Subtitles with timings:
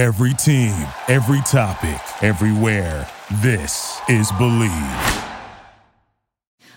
[0.00, 0.74] Every team,
[1.08, 3.06] every topic, everywhere.
[3.42, 4.70] This is Believe.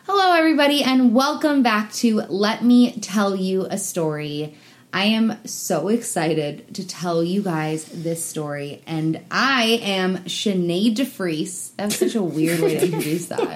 [0.05, 4.57] Hello, everybody, and welcome back to Let Me Tell You a Story.
[4.91, 11.73] I am so excited to tell you guys this story, and I am Sinead DeFries.
[11.77, 13.47] That was such a weird way to introduce that.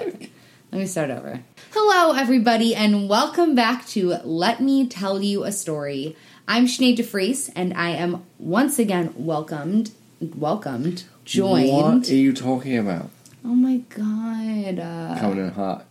[0.72, 1.42] Let me start over.
[1.72, 6.16] Hello, everybody, and welcome back to Let Me Tell You a Story.
[6.50, 11.70] I'm Sinead DeFries, and I am once again welcomed, welcomed, joined.
[11.70, 13.10] What are you talking about?
[13.44, 14.78] Oh my god.
[14.78, 15.84] Uh, Coming in hot.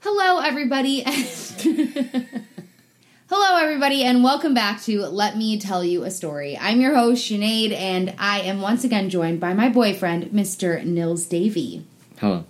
[0.00, 1.02] Hello, everybody.
[3.28, 6.56] Hello, everybody, and welcome back to Let Me Tell You a Story.
[6.58, 10.82] I'm your host, Sinead, and I am once again joined by my boyfriend, Mr.
[10.82, 11.84] Nils Davey.
[12.16, 12.46] Hello.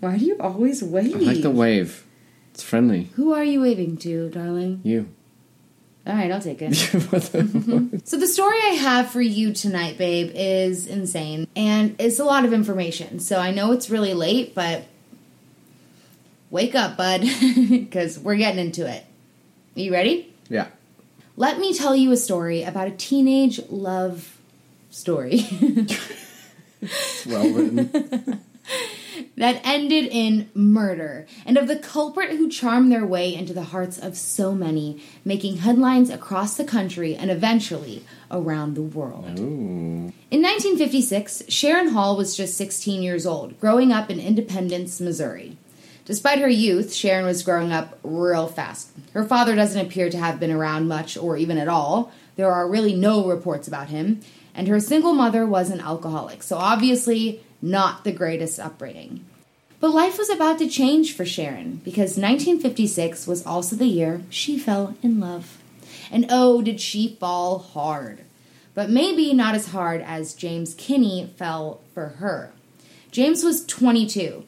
[0.00, 1.14] Why do you always wave?
[1.14, 2.04] I like the wave.
[2.52, 3.04] It's friendly.
[3.14, 4.80] Who are you waving to, darling?
[4.82, 5.06] You.
[6.04, 6.74] All right, I'll take it.
[8.06, 12.44] So the story I have for you tonight, babe, is insane and it's a lot
[12.44, 13.20] of information.
[13.20, 14.84] So I know it's really late, but
[16.50, 17.20] wake up, bud,
[17.70, 19.04] because we're getting into it.
[19.76, 20.32] Are you ready?
[20.48, 20.66] yeah.
[21.34, 24.36] Let me tell you a story about a teenage love
[24.90, 25.46] story
[27.26, 28.40] well written.
[29.36, 33.98] That ended in murder and of the culprit who charmed their way into the hearts
[33.98, 39.38] of so many, making headlines across the country and eventually around the world.
[39.38, 40.12] Ooh.
[40.30, 45.56] In 1956, Sharon Hall was just 16 years old, growing up in Independence, Missouri.
[46.04, 48.90] Despite her youth, Sharon was growing up real fast.
[49.12, 52.12] Her father doesn't appear to have been around much or even at all.
[52.36, 54.20] There are really no reports about him.
[54.54, 59.24] And her single mother was an alcoholic, so obviously not the greatest upbringing.
[59.80, 64.58] But life was about to change for Sharon because 1956 was also the year she
[64.58, 65.58] fell in love.
[66.10, 68.24] And oh, did she fall hard!
[68.74, 72.52] But maybe not as hard as James Kinne fell for her.
[73.10, 74.44] James was 22.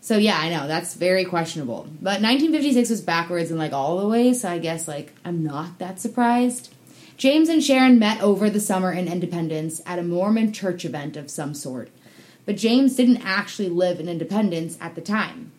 [0.00, 1.86] So yeah, I know that's very questionable.
[2.00, 5.78] But 1956 was backwards in like all the ways, so I guess like I'm not
[5.78, 6.74] that surprised.
[7.18, 11.30] James and Sharon met over the summer in Independence at a Mormon church event of
[11.30, 11.90] some sort.
[12.48, 15.52] But James didn't actually live in Independence at the time.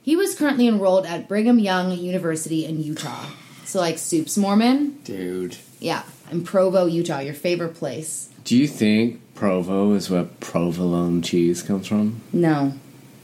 [0.00, 3.26] He was currently enrolled at Brigham Young University in Utah.
[3.64, 5.00] So like Soup's Mormon?
[5.02, 5.56] Dude.
[5.80, 8.28] Yeah, in Provo, Utah, your favorite place.
[8.44, 12.20] Do you think Provo is where provolone cheese comes from?
[12.32, 12.74] No,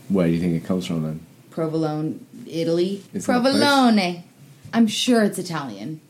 [0.09, 1.21] Where do you think it comes from then?
[1.53, 3.05] Provolone, Italy.
[3.13, 3.53] Is that a place?
[3.53, 4.25] Provolone.
[4.73, 6.01] I'm sure it's Italian.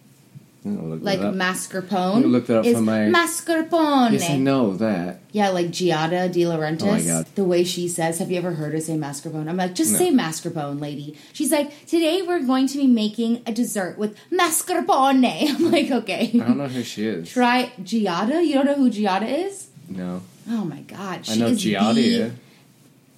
[0.66, 2.30] Like mascarpone.
[2.30, 4.12] Look that up is for my- mascarpone.
[4.12, 5.20] Yes, I know that.
[5.30, 6.82] Yeah, like Giada De Laurentiis.
[6.82, 7.26] Oh my God.
[7.34, 9.46] The way she says, have you ever heard her say mascarpone?
[9.48, 9.98] I'm like, just No.
[9.98, 11.18] say mascarpone, lady.
[11.34, 15.50] She's like, today we're going to be making a dessert with mascarpone.
[15.54, 16.30] I'm like, okay.
[16.34, 17.28] I don't know who she is.
[17.30, 18.42] Try Giada.
[18.46, 19.68] You don't know who Giada is?
[19.88, 20.22] No.
[20.48, 21.26] Oh my god.
[21.26, 22.32] She I know is Giardia.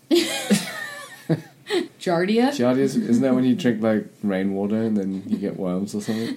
[0.08, 0.68] the-
[1.98, 2.50] Giardia?
[2.50, 6.00] Giardia is, isn't that when you drink like rainwater and then you get worms or
[6.00, 6.36] something?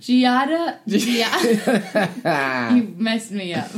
[0.00, 0.78] Giada?
[0.86, 2.76] Giada?
[2.76, 3.70] you messed me up.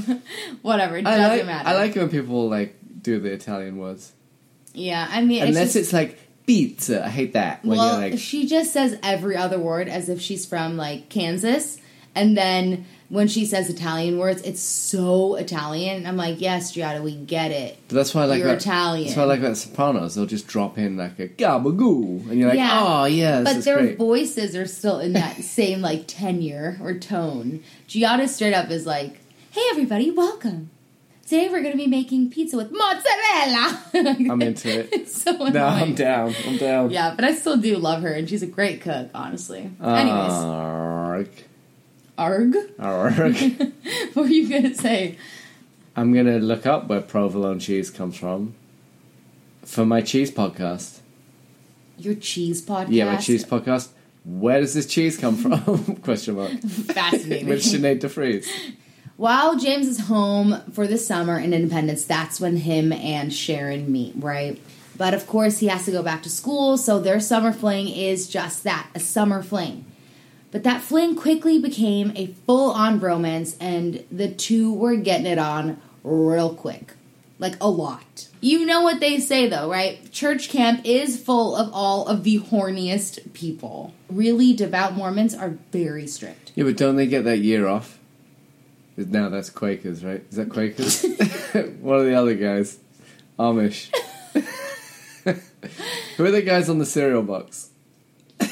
[0.63, 0.99] Whatever.
[0.99, 1.69] It I doesn't like, matter.
[1.69, 4.13] I like when people like do the Italian words.
[4.75, 7.05] Yeah, I mean, Unless it's, it's, like pizza.
[7.05, 7.65] I hate that.
[7.65, 11.09] When well, you're like, she just says every other word as if she's from like
[11.09, 11.79] Kansas,
[12.15, 16.07] and then when she says Italian words, it's so Italian.
[16.07, 17.79] I'm like, yes, Giada, we get it.
[17.89, 18.57] but that's why I like you're that.
[18.63, 19.07] Italian.
[19.07, 20.15] That's why I like that Sopranos.
[20.15, 22.81] They'll just drop in like a gabagoo, and you're like, Yeah.
[22.83, 23.99] oh yeah, but their great.
[23.99, 27.63] voices are still in that same like tenure or tone.
[27.89, 29.21] Giada straight up is like,
[29.51, 30.71] "Hey everybody, welcome.
[31.25, 33.83] Today we're going to be making pizza with mozzarella."
[34.31, 34.89] I'm into it.
[34.93, 35.53] It's so annoying.
[35.55, 36.35] no, I'm down.
[36.47, 36.91] I'm down.
[36.91, 39.71] Yeah, but I still do love her, and she's a great cook, honestly.
[39.83, 41.35] Anyways.
[42.19, 42.57] Arg.
[42.79, 43.37] Arg.
[44.15, 45.17] what were you gonna say?
[45.97, 48.55] I'm gonna look up where provolone cheese comes from
[49.63, 51.01] for my cheese podcast.
[51.99, 52.87] Your cheese podcast.
[52.91, 53.89] Yeah, my cheese podcast.
[54.25, 55.97] Where does this cheese come from?
[56.03, 56.53] Question mark.
[56.61, 57.47] Fascinating.
[57.49, 58.47] With Sinead DeFries.
[59.17, 64.15] While James is home for the summer in Independence, that's when him and Sharon meet,
[64.17, 64.61] right?
[64.97, 68.29] But of course, he has to go back to school, so their summer fling is
[68.29, 69.84] just that a summer fling.
[70.55, 75.37] But that fling quickly became a full on bromance, and the two were getting it
[75.37, 76.93] on real quick.
[77.41, 78.29] Like a lot.
[78.41, 80.13] You know what they say though, right?
[80.13, 83.95] Church camp is full of all of the horniest people.
[84.09, 86.53] Really devout Mormons are very strict.
[86.55, 87.99] Yeah, but don't they get that year off?
[88.97, 90.23] Now that's Quakers, right?
[90.31, 91.03] Is that Quakers?
[91.81, 92.79] what are the other guys?
[93.41, 93.93] Amish.
[96.17, 97.71] Who are the guys on the cereal box?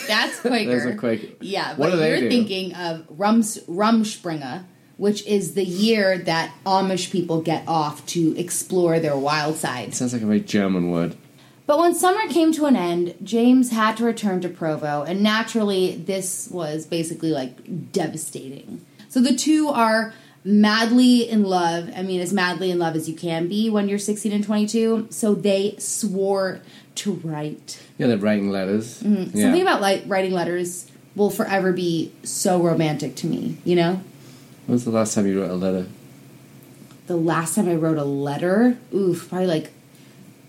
[0.06, 0.70] That's Quaker.
[0.70, 1.28] There's a Quaker.
[1.40, 2.28] Yeah, What but you're do?
[2.28, 4.64] thinking of Rums, Rumspringa,
[4.96, 9.94] which is the year that Amish people get off to explore their wild side.
[9.94, 11.16] Sounds like a very German word.
[11.66, 15.96] But when summer came to an end, James had to return to Provo, and naturally,
[15.96, 18.84] this was basically like devastating.
[19.08, 20.12] So the two are
[20.44, 21.90] madly in love.
[21.94, 25.08] I mean, as madly in love as you can be when you're 16 and 22.
[25.10, 26.60] So they swore
[26.96, 27.82] to write.
[27.98, 29.02] Yeah, they're writing letters.
[29.02, 29.36] Mm-hmm.
[29.36, 29.44] Yeah.
[29.44, 34.02] Something about like writing letters will forever be so romantic to me, you know?
[34.66, 35.86] When was the last time you wrote a letter?
[37.06, 39.72] The last time I wrote a letter, oof, probably like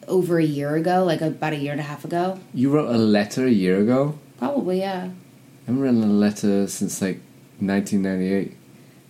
[0.08, 2.40] over a year ago, like about a year and a half ago.
[2.54, 4.18] You wrote a letter a year ago?
[4.38, 5.10] Probably, yeah.
[5.10, 7.20] I haven't written a letter since like
[7.60, 8.56] 1998.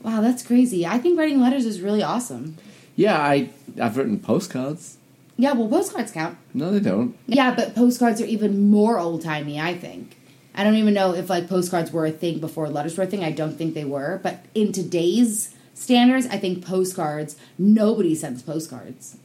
[0.03, 0.85] Wow, that's crazy.
[0.85, 2.57] I think writing letters is really awesome.
[2.95, 3.49] Yeah, I
[3.81, 4.97] I've written postcards.
[5.37, 6.37] Yeah, well, postcards count.
[6.53, 7.17] No, they don't.
[7.25, 10.17] Yeah, but postcards are even more old timey, I think.
[10.53, 13.23] I don't even know if like postcards were a thing before letters were a thing.
[13.23, 14.19] I don't think they were.
[14.21, 19.17] But in today's standards, I think postcards, nobody sends postcards.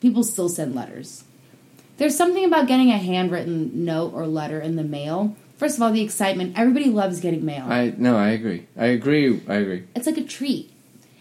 [0.00, 1.24] People still send letters.
[1.98, 5.36] There's something about getting a handwritten note or letter in the mail.
[5.58, 6.56] First of all, the excitement.
[6.56, 7.64] Everybody loves getting mail.
[7.68, 8.66] I no, I agree.
[8.76, 9.42] I agree.
[9.48, 9.84] I agree.
[9.94, 10.72] it's like a treat.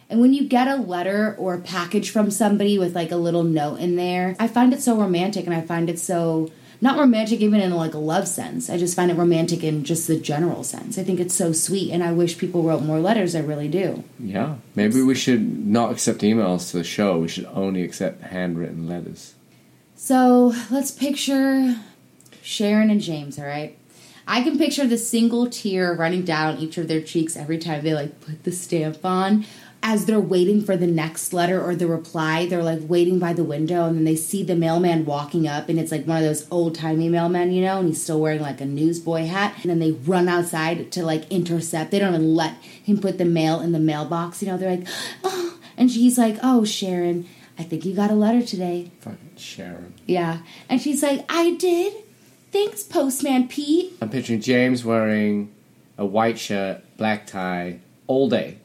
[0.09, 3.43] And when you get a letter or a package from somebody with like a little
[3.43, 6.49] note in there, I find it so romantic and I find it so
[6.79, 8.69] not romantic even in like a love sense.
[8.69, 10.97] I just find it romantic in just the general sense.
[10.97, 13.35] I think it's so sweet and I wish people wrote more letters.
[13.35, 14.03] I really do.
[14.19, 17.17] Yeah, maybe we should not accept emails to the show.
[17.17, 19.33] We should only accept handwritten letters.
[19.95, 21.75] So let's picture
[22.43, 23.75] Sharon and James, all right?
[24.27, 27.93] I can picture the single tear running down each of their cheeks every time they
[27.93, 29.45] like put the stamp on.
[29.81, 33.43] As they're waiting for the next letter or the reply, they're like waiting by the
[33.43, 36.45] window and then they see the mailman walking up and it's like one of those
[36.51, 39.53] old timey mailmen, you know, and he's still wearing like a newsboy hat.
[39.61, 41.91] And then they run outside to like intercept.
[41.91, 44.87] They don't even let him put the mail in the mailbox, you know, they're like,
[45.23, 45.57] oh.
[45.77, 47.27] And she's like, oh, Sharon,
[47.57, 48.91] I think you got a letter today.
[49.01, 49.93] Fucking Sharon.
[50.05, 50.39] Yeah.
[50.69, 51.93] And she's like, I did.
[52.57, 53.93] Thanks, Postman Pete.
[54.01, 55.53] I'm picturing James wearing
[55.95, 58.57] a white shirt, black tie, all day.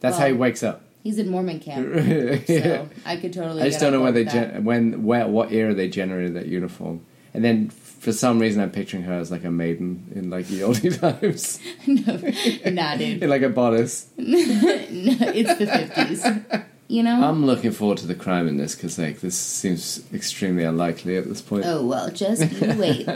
[0.00, 0.82] That's how he wakes up.
[1.04, 1.88] He's in Mormon camp.
[1.94, 2.36] Yeah.
[2.46, 3.62] So I could totally.
[3.62, 7.00] I just don't know when they gen- when where what era they generated that uniform.
[7.32, 10.60] And then for some reason I'm picturing her as like a maiden in like the
[10.60, 11.60] oldie times.
[11.86, 13.22] no, nah, dude.
[13.22, 14.08] in like a bodice.
[14.18, 16.64] no, it's the 50s.
[16.88, 17.22] You know?
[17.22, 21.28] I'm looking forward to the crime in this because like this seems extremely unlikely at
[21.28, 21.64] this point.
[21.66, 23.06] oh, well, just you wait.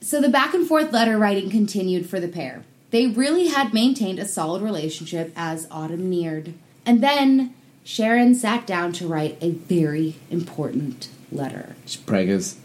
[0.00, 2.62] so the back and forth letter writing continued for the pair.
[2.92, 6.54] They really had maintained a solid relationship as autumn neared.
[6.86, 7.52] And then
[7.82, 11.74] Sharon sat down to write a very important letter.
[11.86, 12.56] Preggers.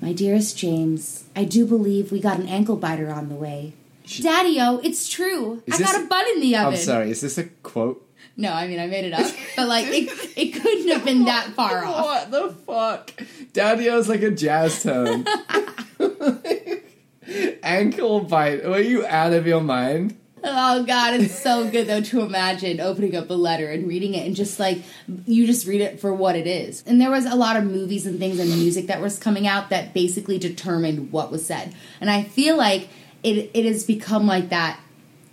[0.00, 3.74] My dearest James, I do believe we got an ankle biter on the way.
[4.20, 5.62] Daddy-o, it's true.
[5.66, 6.72] Is I this- got a bun in the oven.
[6.72, 8.04] I'm sorry, is this a quote?
[8.36, 11.48] No, I mean I made it up, but like it, it couldn't have been that
[11.54, 12.04] far off.
[12.04, 13.12] What the fuck?
[13.52, 15.26] Daddy-o's like a jazz tone.
[17.62, 18.64] Ankle bite.
[18.64, 20.16] Were you out of your mind?
[20.44, 24.26] Oh god, it's so good though to imagine opening up a letter and reading it
[24.26, 24.82] and just like
[25.26, 26.82] you just read it for what it is.
[26.84, 29.70] And there was a lot of movies and things and music that was coming out
[29.70, 31.72] that basically determined what was said.
[32.00, 32.88] And I feel like
[33.22, 34.80] it it has become like that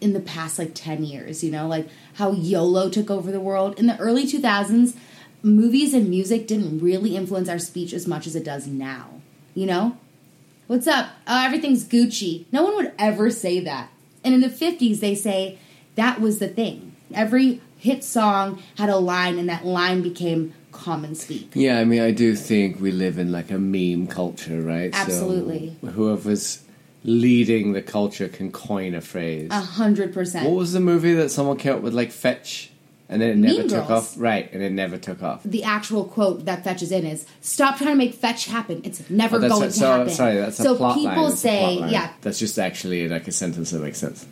[0.02, 3.78] in the past like 10 years, you know, like how YOLO took over the world.
[3.78, 4.96] In the early 2000s,
[5.44, 9.22] movies and music didn't really influence our speech as much as it does now,
[9.54, 9.98] you know?
[10.68, 11.10] What's up?
[11.28, 12.46] Oh, everything's Gucci.
[12.52, 13.90] No one would ever say that.
[14.24, 15.58] And in the 50s, they say
[15.96, 16.96] that was the thing.
[17.14, 21.52] Every hit song had a line, and that line became common speak.
[21.56, 24.94] Yeah, I mean, I do think we live in like a meme culture, right?
[24.94, 25.76] So Absolutely.
[25.82, 26.64] whoever's
[27.04, 29.50] leading the culture can coin a phrase.
[29.52, 30.46] A hundred percent.
[30.46, 32.72] What was the movie that someone came up with, like fetch,
[33.08, 34.16] and then it never Mean took Girls.
[34.16, 34.16] off?
[34.18, 35.42] Right, and it never took off.
[35.44, 38.82] The actual quote that fetches in is "Stop trying to make fetch happen.
[38.84, 41.22] It's never Oh, going a- to so, happen." Sorry, that's a so plot people line.
[41.24, 44.26] That's a say, "Yeah." That's just actually like a sentence that makes sense.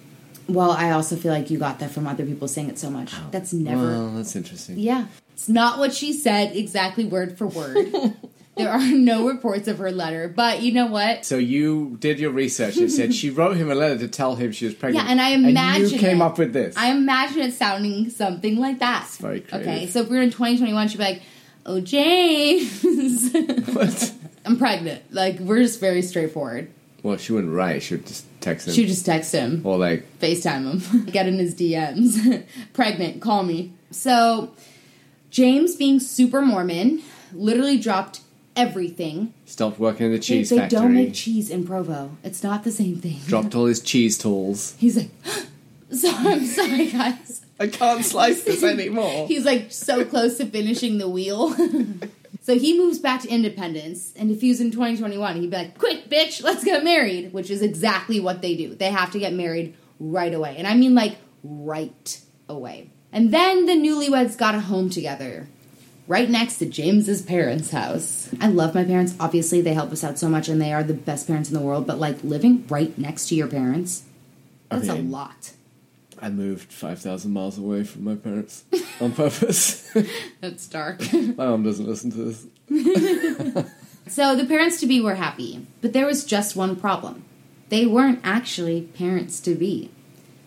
[0.50, 3.14] Well, I also feel like you got that from other people saying it so much.
[3.14, 3.28] Oh.
[3.32, 3.82] That's never.
[3.88, 4.80] Well, that's interesting.
[4.80, 5.08] Yeah.
[5.34, 7.94] It's not what she said exactly word for word.
[8.58, 11.26] there are no reports of her letter, but you know what?
[11.26, 14.52] So you did your research and said she wrote him a letter to tell him
[14.52, 15.06] she was pregnant.
[15.06, 16.24] Yeah, and I And imagine you came it.
[16.26, 16.76] up with this.
[16.78, 19.04] I imagine it sounding something like that.
[19.06, 19.68] It's very creative.
[19.68, 21.22] Okay, so if we were in 2021, she'd be like,
[21.66, 23.32] "Oh, James,
[23.74, 24.14] What?
[24.46, 26.70] I'm pregnant." Like we're just very straightforward.
[27.04, 27.84] Well, she wouldn't write.
[27.84, 28.74] She would just text him.
[28.74, 32.44] She would just text him, or like, FaceTime him, get in his DMs.
[32.74, 33.72] pregnant, call me.
[33.92, 34.52] So
[35.30, 37.02] James, being super Mormon,
[37.34, 38.22] literally dropped
[38.58, 39.34] everything.
[39.46, 40.80] stopped working in the They, cheese they factory.
[40.80, 42.18] don't make cheese in Provo.
[42.24, 43.20] It's not the same thing.
[43.26, 44.76] dropped all his cheese tools.
[44.80, 45.10] He's like,
[45.92, 47.42] so I'm sorry, guys.
[47.60, 49.28] I can't slice this anymore.
[49.28, 51.54] He's like so close to finishing the wheel.
[52.42, 55.78] so he moves back to Independence, and if he was in 2021, he'd be like,
[55.78, 58.76] "Quick, bitch, let's get married," which is exactly what they do.
[58.76, 62.92] They have to get married right away, and I mean like right away.
[63.12, 65.48] And then the newlyweds got a home together.
[66.08, 68.30] Right next to James's parents' house.
[68.40, 69.14] I love my parents.
[69.20, 71.62] Obviously, they help us out so much and they are the best parents in the
[71.62, 74.04] world, but like living right next to your parents,
[74.70, 75.00] that's Okay.
[75.00, 75.52] a lot.
[76.22, 78.64] I moved 5,000 miles away from my parents
[79.00, 79.88] on purpose.
[80.42, 81.00] That's dark.
[81.14, 82.36] my mom doesn't listen to
[82.72, 83.66] this.
[84.08, 87.26] So the parents to be were happy, but there was just one problem.
[87.70, 89.92] They weren't actually parents to be.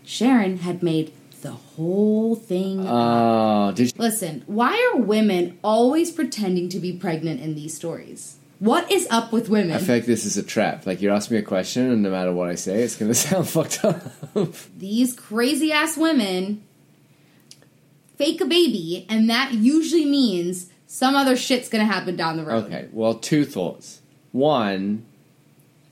[0.02, 2.86] Sharon had made the whole thing.
[2.86, 3.92] Oh, did you?
[4.02, 8.36] Listen, why are women always pretending to be pregnant in these stories?
[8.58, 9.74] What is up with women?
[9.74, 10.86] I feel like this is a trap.
[10.86, 13.14] Like, you ask me a question, and no matter what I say, it's going to
[13.14, 14.02] sound fucked up.
[14.76, 16.62] these crazy ass women
[18.16, 22.64] fake a baby, and that usually means some other shit's gonna happen down the road.
[22.64, 24.02] Okay, well, two thoughts.
[24.32, 25.06] One,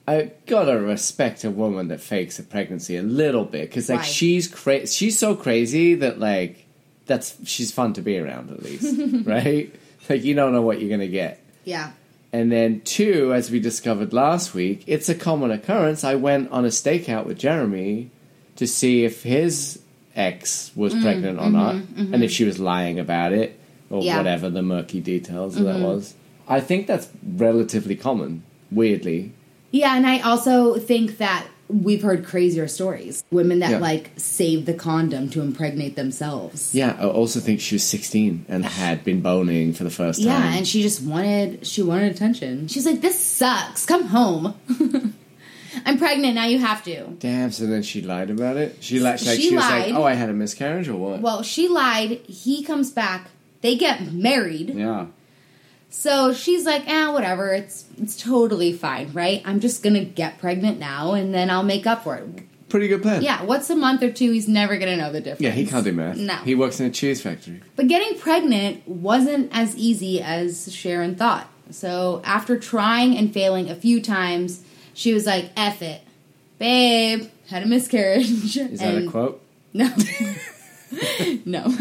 [0.08, 4.04] I gotta respect a woman that fakes a pregnancy a little bit because, like, Why?
[4.04, 6.64] she's cra- she's so crazy that like
[7.06, 9.74] that's she's fun to be around at least, right?
[10.08, 11.40] Like, you don't know what you're gonna get.
[11.64, 11.90] Yeah.
[12.32, 16.04] And then two, as we discovered last week, it's a common occurrence.
[16.04, 18.10] I went on a stakeout with Jeremy
[18.56, 19.80] to see if his
[20.14, 23.58] ex was Mm, pregnant or not, and if she was lying about it
[23.90, 24.12] or mm-hmm, Yeah.
[24.12, 24.18] Mm-hmm.
[24.18, 26.14] whatever the murky details of that was.
[26.48, 28.42] I think that's relatively common.
[28.70, 29.32] Weirdly,
[29.70, 33.22] Yeah, and I also think that we've heard crazier stories.
[33.30, 33.78] Women that Yeah.
[33.78, 36.74] like save the condom to impregnate themselves.
[36.74, 36.96] yeah.
[36.98, 40.28] I also think she was sixteen and had been boning for the first time.
[40.28, 42.68] Yeah, and she just wanted she wanted attention.
[42.68, 43.84] She's like, "This sucks.
[43.84, 44.54] Come home.
[45.84, 46.46] I'm pregnant now.
[46.46, 47.50] You have to." Damn.
[47.52, 48.78] So then she lied about it.
[48.80, 51.42] She like, like She she, was like, "Oh, I had a miscarriage or what?" Well,
[51.42, 52.20] she lied.
[52.26, 53.28] He comes back.
[53.60, 54.70] They get married.
[54.74, 55.06] yeah.
[55.90, 57.52] So she's like, "Ah, whatever.
[57.54, 59.42] It's it's totally fine, right?
[59.44, 62.28] I'm just gonna get pregnant now, and then I'll make up for it."
[62.68, 63.22] Pretty good plan.
[63.22, 64.30] Yeah, what's a month or two?
[64.30, 65.40] He's never gonna know the difference.
[65.40, 66.16] Yeah, he can't do math.
[66.18, 66.36] No.
[66.36, 67.62] He works in a cheese factory.
[67.76, 71.48] But getting pregnant wasn't as easy as Sharon thought.
[71.70, 76.02] So after trying and failing a few times, she was like, F it.
[76.58, 78.56] Babe, had a miscarriage.
[78.56, 79.42] Is that a quote?
[79.72, 79.86] No.
[81.44, 81.64] no,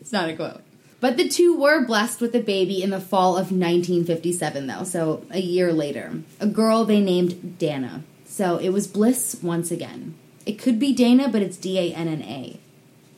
[0.00, 0.62] it's not a quote.
[1.00, 5.24] But the two were blessed with a baby in the fall of 1957, though, so
[5.30, 6.22] a year later.
[6.40, 8.02] A girl they named Dana.
[8.24, 10.14] So it was bliss once again.
[10.46, 12.58] It could be Dana, but it's D A N N A.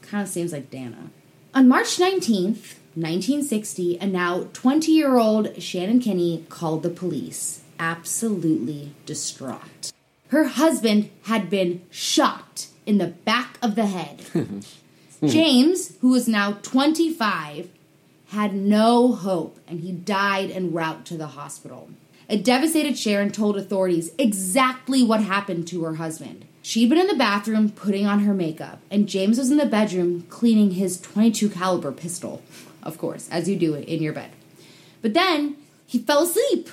[0.02, 1.10] Kind of seems like Dana.
[1.54, 8.92] On March 19th, 1960, a now 20 year old Shannon Kinne called the police, absolutely
[9.06, 9.92] distraught.
[10.28, 14.24] Her husband had been shot in the back of the head.
[15.20, 15.26] Hmm.
[15.28, 17.68] James, who was now 25,
[18.28, 21.90] had no hope and he died en route to the hospital.
[22.28, 26.44] A devastated Sharon told authorities exactly what happened to her husband.
[26.60, 30.26] She'd been in the bathroom putting on her makeup, and James was in the bedroom
[30.28, 32.42] cleaning his 22 caliber pistol,
[32.82, 34.32] of course, as you do it in your bed.
[35.00, 35.56] But then
[35.86, 36.68] he fell asleep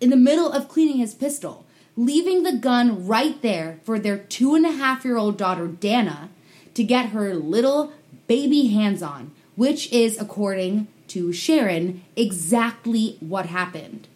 [0.00, 1.64] in the middle of cleaning his pistol,
[1.96, 6.28] leaving the gun right there for their two and a half year old daughter, Dana,
[6.74, 7.92] to get her little
[8.26, 14.08] baby hands on, which is, according to Sharon, exactly what happened.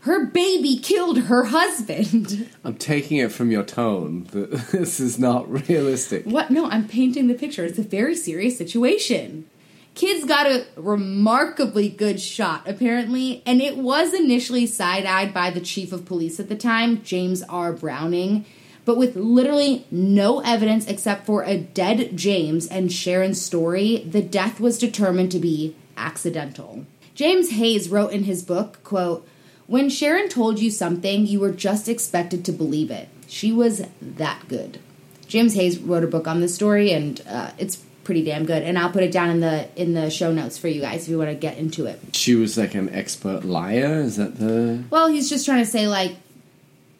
[0.00, 2.50] Her baby killed her husband.
[2.64, 6.24] I'm taking it from your tone that this is not realistic.
[6.24, 6.50] What?
[6.50, 7.64] No, I'm painting the picture.
[7.64, 9.48] It's a very serious situation.
[9.94, 15.60] Kids got a remarkably good shot, apparently, and it was initially side eyed by the
[15.60, 17.72] chief of police at the time, James R.
[17.72, 18.44] Browning.
[18.84, 24.60] But with literally no evidence except for a dead James and Sharon's story, the death
[24.60, 26.84] was determined to be accidental.
[27.14, 29.26] James Hayes wrote in his book, quote,
[29.66, 33.08] When Sharon told you something, you were just expected to believe it.
[33.26, 34.80] She was that good.
[35.26, 38.62] James Hayes wrote a book on this story, and uh, it's pretty damn good.
[38.62, 41.08] And I'll put it down in the in the show notes for you guys if
[41.08, 41.98] you want to get into it.
[42.12, 44.00] She was like an expert liar.
[44.00, 44.84] Is that the?
[44.90, 46.16] Well, he's just trying to say like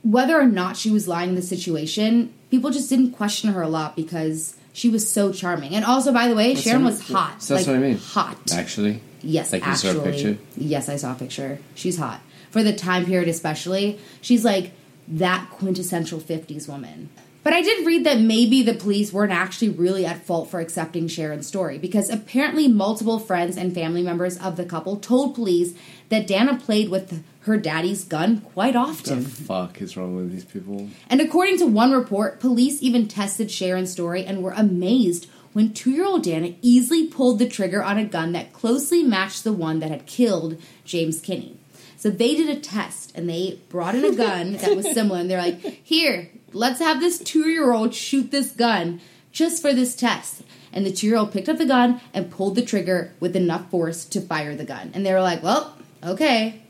[0.04, 3.68] whether or not she was lying in the situation, people just didn't question her a
[3.68, 5.74] lot because she was so charming.
[5.74, 7.42] And also, by the way, Sharon what- was hot.
[7.42, 7.98] so that's like, what I mean.
[7.98, 8.52] Hot.
[8.52, 10.12] Actually, Yes, Like you saw a actually.
[10.12, 10.38] picture?
[10.58, 11.58] Yes, I saw a picture.
[11.74, 12.20] She's hot.
[12.50, 14.72] For the time period especially, she's like
[15.08, 17.08] that quintessential 50s woman.
[17.42, 21.08] But I did read that maybe the police weren't actually really at fault for accepting
[21.08, 25.72] Sharon's story because apparently multiple friends and family members of the couple told police
[26.10, 29.18] that Dana played with her daddy's gun quite often.
[29.18, 30.88] What the fuck is wrong with these people?
[31.10, 35.90] And according to one report, police even tested Sharon's story and were amazed when two
[35.90, 39.78] year old Dana easily pulled the trigger on a gun that closely matched the one
[39.80, 41.58] that had killed James Kinne.
[41.96, 45.30] So they did a test and they brought in a gun that was similar and
[45.30, 49.00] they're like, here, let's have this two year old shoot this gun
[49.32, 50.42] just for this test.
[50.72, 53.70] And the two year old picked up the gun and pulled the trigger with enough
[53.70, 54.92] force to fire the gun.
[54.94, 56.62] And they were like, well, okay.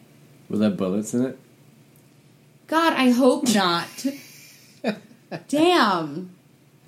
[0.48, 1.38] Were there bullets in it?
[2.66, 4.06] God, I hope not.
[5.48, 6.30] Damn.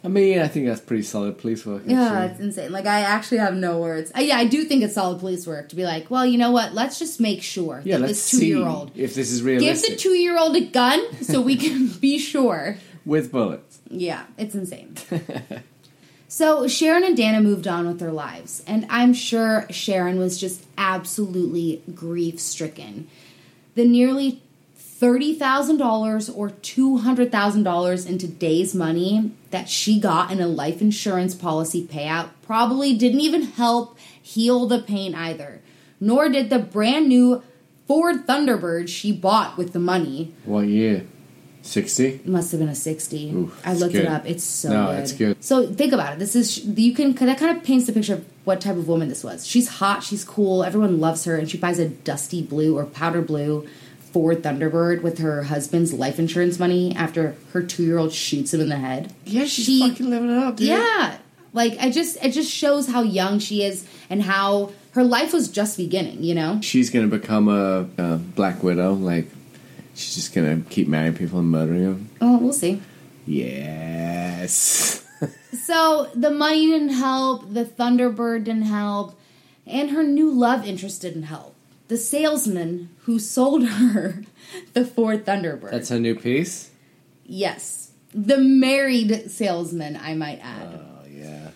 [0.07, 1.83] I mean, I think that's pretty solid police work.
[1.85, 2.27] Yeah, actually.
[2.31, 2.71] it's insane.
[2.71, 4.13] Like, I actually have no words.
[4.17, 6.75] Yeah, I do think it's solid police work to be like, well, you know what?
[6.75, 7.97] Let's just make sure yeah.
[7.97, 10.39] that Let's this two see year old if this is give realistic the two year
[10.39, 12.77] old a gun so we can be sure.
[13.05, 13.81] with bullets.
[13.89, 14.95] Yeah, it's insane.
[16.29, 20.65] so Sharon and Dana moved on with their lives, and I'm sure Sharon was just
[20.79, 23.09] absolutely grief stricken.
[23.77, 24.43] The nearly
[24.79, 32.31] $30,000 or $200,000 in today's money that she got in a life insurance policy payout
[32.41, 35.61] probably didn't even help heal the pain either.
[36.01, 37.43] Nor did the brand new
[37.87, 40.33] Ford Thunderbird she bought with the money.
[40.47, 41.07] What year?
[41.67, 42.21] Sixty.
[42.25, 43.31] Must have been a 60.
[43.33, 44.25] Oof, I it's looked it up.
[44.27, 44.99] It's so No, good.
[45.01, 45.45] it's good.
[45.45, 46.19] So think about it.
[46.19, 49.09] This is you can that kind of paints the picture of what type of woman
[49.09, 49.47] this was.
[49.47, 53.21] She's hot, she's cool, everyone loves her, and she buys a dusty blue or powder
[53.21, 53.67] blue
[54.13, 58.61] Ford Thunderbird with her husband's life insurance money after her two year old shoots him
[58.61, 59.13] in the head.
[59.25, 60.57] Yeah, she's She- fucking living it up.
[60.57, 60.69] Dude.
[60.69, 61.19] Yeah.
[61.53, 65.49] Like I just it just shows how young she is and how her life was
[65.49, 66.61] just beginning, you know?
[66.63, 68.93] She's gonna become a, a black widow.
[68.95, 69.29] Like
[69.97, 72.11] she's just gonna keep marrying people and murdering them.
[72.21, 72.81] Oh, we'll see.
[73.27, 75.03] Yes.
[75.65, 79.19] So the money didn't help, the Thunderbird didn't help,
[79.67, 81.57] and her new love interest didn't help.
[81.89, 84.23] The salesman who sold her
[84.75, 85.73] the Ford Thunderbird.
[85.73, 86.71] That's her new piece.
[87.25, 87.91] yes.
[88.15, 90.81] The married salesman, I might add.
[90.81, 91.51] Oh yeah.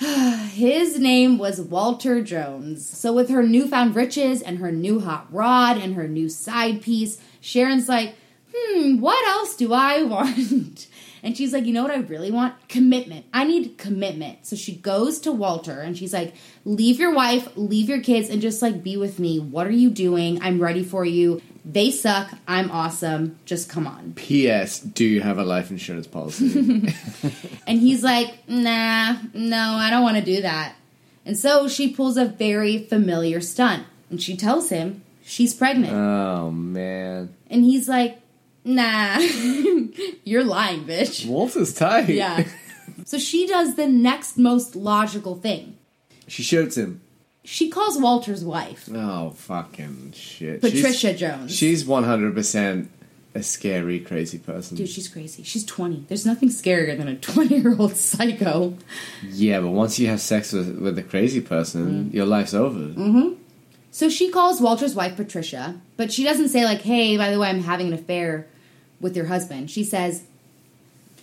[0.48, 2.88] His name was Walter Jones.
[2.88, 7.20] So, with her newfound riches and her new hot rod and her new side piece,
[7.44, 8.14] Sharon's like,
[8.54, 10.86] hmm, what else do I want?
[11.22, 12.54] And she's like, you know what I really want?
[12.68, 13.26] Commitment.
[13.32, 14.46] I need commitment.
[14.46, 18.40] So she goes to Walter and she's like, leave your wife, leave your kids, and
[18.40, 19.38] just like be with me.
[19.38, 20.40] What are you doing?
[20.42, 21.42] I'm ready for you.
[21.66, 22.30] They suck.
[22.48, 23.38] I'm awesome.
[23.44, 24.14] Just come on.
[24.16, 24.80] P.S.
[24.80, 26.92] Do you have a life insurance policy?
[27.66, 30.74] And he's like, nah, no, I don't want to do that.
[31.24, 35.92] And so she pulls a very familiar stunt and she tells him she's pregnant.
[35.92, 37.34] oh man.
[37.50, 38.20] and he's like,
[38.64, 39.18] nah,
[40.24, 41.26] you're lying, bitch.
[41.26, 42.08] Walter's tight.
[42.08, 42.44] Yeah.
[43.04, 45.76] so she does the next most logical thing.
[46.28, 47.00] she shoots him.
[47.46, 50.62] She calls Walter's wife, Oh fucking shit.
[50.62, 51.54] Patricia She's, Jones.
[51.54, 52.90] she's one hundred percent
[53.34, 54.76] a scary, crazy person.
[54.76, 55.42] Dude, she's crazy.
[55.42, 56.04] She's 20.
[56.06, 58.76] There's nothing scarier than a 20 year old psycho.
[59.28, 62.14] yeah, but once you have sex with with a crazy person, Mm.
[62.14, 62.94] your life's over.
[63.94, 67.48] So she calls Walter's wife Patricia, but she doesn't say, like, hey, by the way,
[67.48, 68.48] I'm having an affair
[69.00, 69.70] with your husband.
[69.70, 70.24] She says,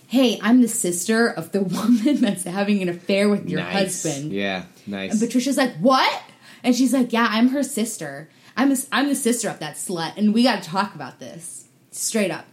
[0.06, 4.02] hey, I'm the sister of the woman that's having an affair with your nice.
[4.02, 4.32] husband.
[4.32, 5.10] Yeah, nice.
[5.10, 6.22] And Patricia's like, what?
[6.64, 8.30] And she's like, yeah, I'm her sister.
[8.56, 11.66] I'm, a, I'm the sister of that slut, and we got to talk about this.
[11.90, 12.46] Straight up.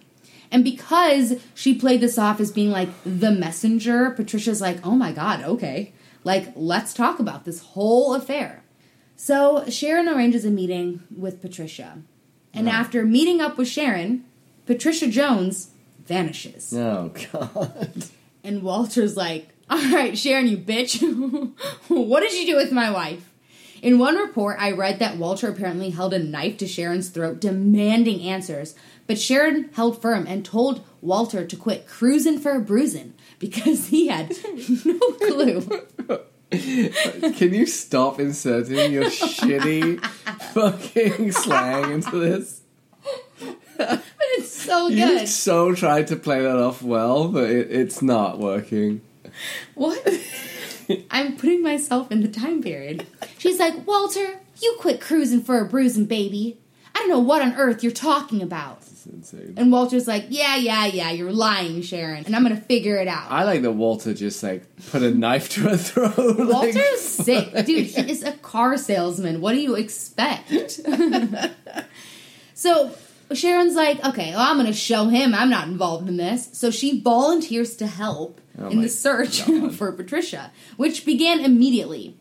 [0.52, 5.14] And because she played this off as being like the messenger, Patricia's like, oh my
[5.14, 5.94] god, okay.
[6.26, 8.64] Like, let's talk about this whole affair.
[9.22, 11.98] So Sharon arranges a meeting with Patricia.
[12.54, 12.74] And Right.
[12.74, 14.24] after meeting up with Sharon,
[14.66, 15.72] Patricia Jones
[16.08, 16.74] vanishes.
[16.74, 18.06] oh god.
[18.46, 21.02] And Walter's like, All right, Sharon, you bitch.
[21.90, 23.30] what did you do with my wife?
[23.82, 28.22] In one report, I read that Walter apparently held a knife to Sharon's throat, demanding
[28.22, 28.74] answers.
[29.06, 34.08] But Sharon held firm and told Walter to quit cruising for a bruising because he
[34.08, 34.34] had
[34.86, 35.62] no clue.
[36.52, 40.04] Can you stop inserting your shitty
[40.54, 42.62] fucking slang into this?
[43.78, 44.04] But
[44.38, 45.28] it's so You good.
[45.30, 49.02] so tried to play that off well, but it, it's not working.
[49.76, 50.06] What?
[51.12, 53.06] I'm putting myself in the time period.
[53.38, 56.58] She's like, Walter, you quit cruising for a bruising, baby.
[56.96, 58.84] I don't know what on earth you're talking about.
[59.06, 59.54] It's insane.
[59.56, 63.32] And Walter's like, yeah, yeah, yeah, you're lying, Sharon, and I'm gonna figure it out.
[63.32, 66.18] I like that Walter just like put a knife to her throat.
[66.18, 67.54] like- Walter's sick.
[67.66, 69.40] Dude, he is a car salesman.
[69.40, 70.52] What do you expect?
[72.54, 72.92] so
[73.32, 76.50] Sharon's like, okay, well, I'm gonna show him I'm not involved in this.
[76.54, 79.74] So she volunteers to help Oh in the search God.
[79.76, 82.18] for Patricia, which began immediately.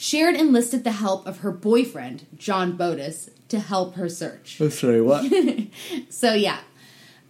[0.00, 4.56] Sharon enlisted the help of her boyfriend, John Bodis, to help her search.
[4.60, 5.30] Oh, sorry, what?
[6.10, 6.60] So yeah,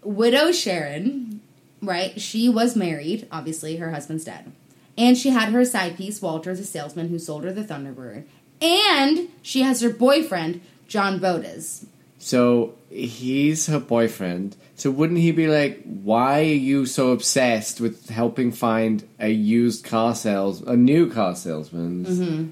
[0.02, 1.40] widow Sharon,
[1.80, 2.20] right?
[2.20, 3.26] She was married.
[3.32, 4.52] Obviously, her husband's dead,
[4.98, 8.24] And she had her side piece, Walter, the salesman who sold her the Thunderbird.
[8.60, 11.86] And she has her boyfriend, John Bodas.
[12.18, 14.56] So he's her boyfriend.
[14.74, 19.84] So wouldn't he be like, why are you so obsessed with helping find a used
[19.84, 22.50] car sales, a new car salesman's Mm-hmm.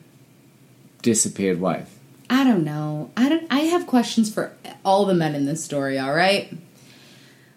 [1.06, 2.00] Disappeared wife?
[2.28, 3.12] I don't know.
[3.16, 4.52] I don't I have questions for
[4.84, 6.52] all the men in this story, all right?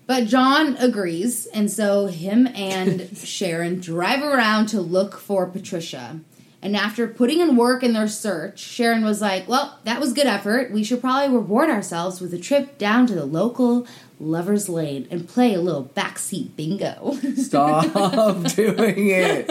[0.05, 6.19] But John agrees, and so him and Sharon drive around to look for Patricia.
[6.61, 10.27] And after putting in work in their search, Sharon was like, Well, that was good
[10.27, 10.71] effort.
[10.71, 13.87] We should probably reward ourselves with a trip down to the local
[14.19, 17.17] Lover's Lane and play a little backseat bingo.
[17.35, 19.47] Stop doing it.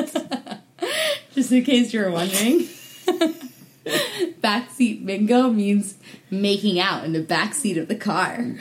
[1.34, 2.68] Just in case you were wondering.
[4.40, 5.96] backseat bingo means
[6.30, 8.54] making out in the backseat of the car.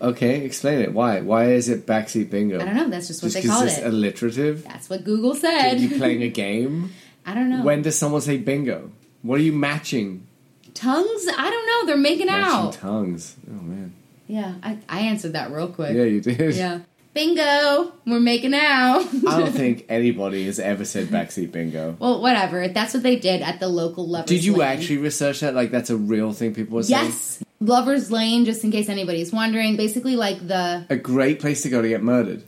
[0.00, 0.92] Okay, explain it.
[0.92, 1.20] Why?
[1.20, 2.60] Why is it backseat bingo?
[2.60, 2.88] I don't know.
[2.90, 3.86] That's just what Just they it's it.
[3.86, 4.64] alliterative?
[4.64, 5.74] That's what Google said.
[5.74, 6.92] Are you playing a game?
[7.24, 7.62] I don't know.
[7.62, 8.90] When does someone say bingo?
[9.22, 10.26] What are you matching?
[10.74, 11.26] Tongues?
[11.38, 11.86] I don't know.
[11.86, 12.72] They're making Matching out.
[12.72, 13.36] tongues.
[13.48, 13.92] Oh man.
[14.26, 15.94] yeah, I, I answered that real quick.
[15.94, 16.54] Yeah, you did.
[16.56, 16.80] Yeah.
[17.14, 17.92] Bingo!
[18.06, 19.04] We're making out.
[19.28, 21.96] I don't think anybody has ever said backseat bingo.
[21.98, 22.68] well, whatever.
[22.68, 24.28] That's what they did at the local lovers.
[24.28, 24.78] Did you Lane.
[24.78, 25.54] actually research that?
[25.54, 27.04] Like that's a real thing people were saying?
[27.06, 27.44] Yes.
[27.60, 31.80] Lovers Lane, just in case anybody's wondering, basically like the A great place to go
[31.82, 32.42] to get murdered.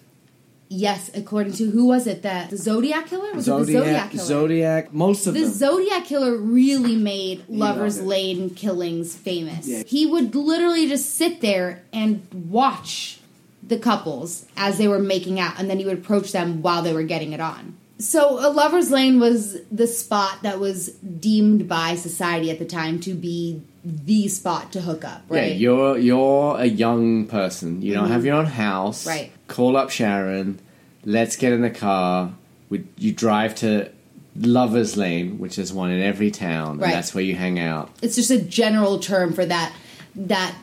[0.71, 2.23] yes, according to who was it?
[2.23, 4.25] That the Zodiac killer was it the Zodiac Zodiac, killer?
[4.25, 5.43] Zodiac, most of them.
[5.43, 5.59] The them.
[5.59, 8.01] Zodiac killer really made Lovers.
[8.03, 9.69] Lane killings famous.
[9.69, 9.83] Yeah.
[9.87, 13.21] He would literally just sit there and watch
[13.69, 16.93] the couples as they were making out, and then he would approach them while they
[16.93, 17.77] were getting it on.
[17.99, 22.99] So, a Lovers Lane was the spot that was deemed by society at the time
[23.01, 25.53] to be the spot to hook up, Yeah, right?
[25.53, 25.61] Mm-hmm.
[25.61, 27.83] you're you're a young person.
[27.83, 29.07] You don't have your own house.
[29.07, 29.31] Right.
[29.47, 30.59] Call up Sharon.
[31.05, 32.33] Let's get in the car.
[32.71, 33.91] We, you drive to
[34.37, 36.87] Lovers Lane, which is one in every town, Right.
[36.87, 37.91] and that's where you hang out.
[38.03, 39.73] it's just a general term for that
[40.17, 40.55] that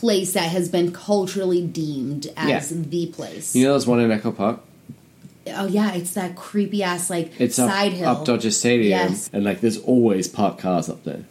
[0.00, 2.78] place that has been culturally deemed as Yeah.
[2.88, 3.54] the place.
[3.54, 4.60] You know, there's one in Echo Park.
[5.48, 8.08] Oh yeah, it's that creepy ass like It's up, side hill.
[8.08, 9.28] up Dodger Stadium, Yes.
[9.32, 11.24] and like there's always parked cars up there.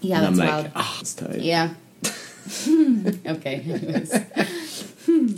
[0.00, 0.64] Yeah, and that's I'm wild.
[0.64, 1.40] like, ah, it's tight.
[1.40, 1.74] Yeah.
[3.26, 3.64] okay.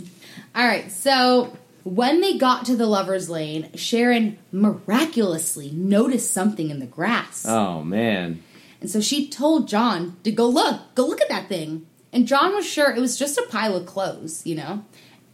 [0.55, 0.91] All right.
[0.91, 7.45] So when they got to the lovers' lane, Sharon miraculously noticed something in the grass,
[7.47, 8.43] Oh man,
[8.81, 10.81] and so she told John to go look.
[10.95, 11.85] Go look at that thing.
[12.17, 14.43] And John was sure it was just a pile of clothes.
[14.43, 14.83] You know,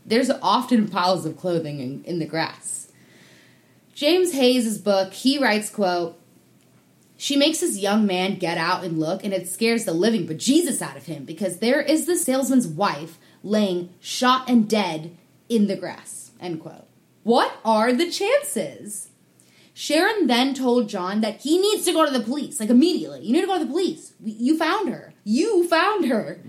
[0.06, 2.92] there's often piles of clothing in, in the grass.
[3.94, 6.20] James Hayes' book, he writes, quote,
[7.16, 10.82] she makes this young man get out and look, and it scares the living bejesus
[10.82, 15.16] out of him because there is the salesman's wife laying shot and dead
[15.48, 16.32] in the grass.
[16.42, 16.86] End quote.
[17.24, 19.08] What are the chances?
[19.74, 23.22] Sharon then told John that he needs to go to the police, like immediately.
[23.22, 24.12] You need to go to the police.
[24.22, 25.13] You found her.
[25.24, 26.40] You found her.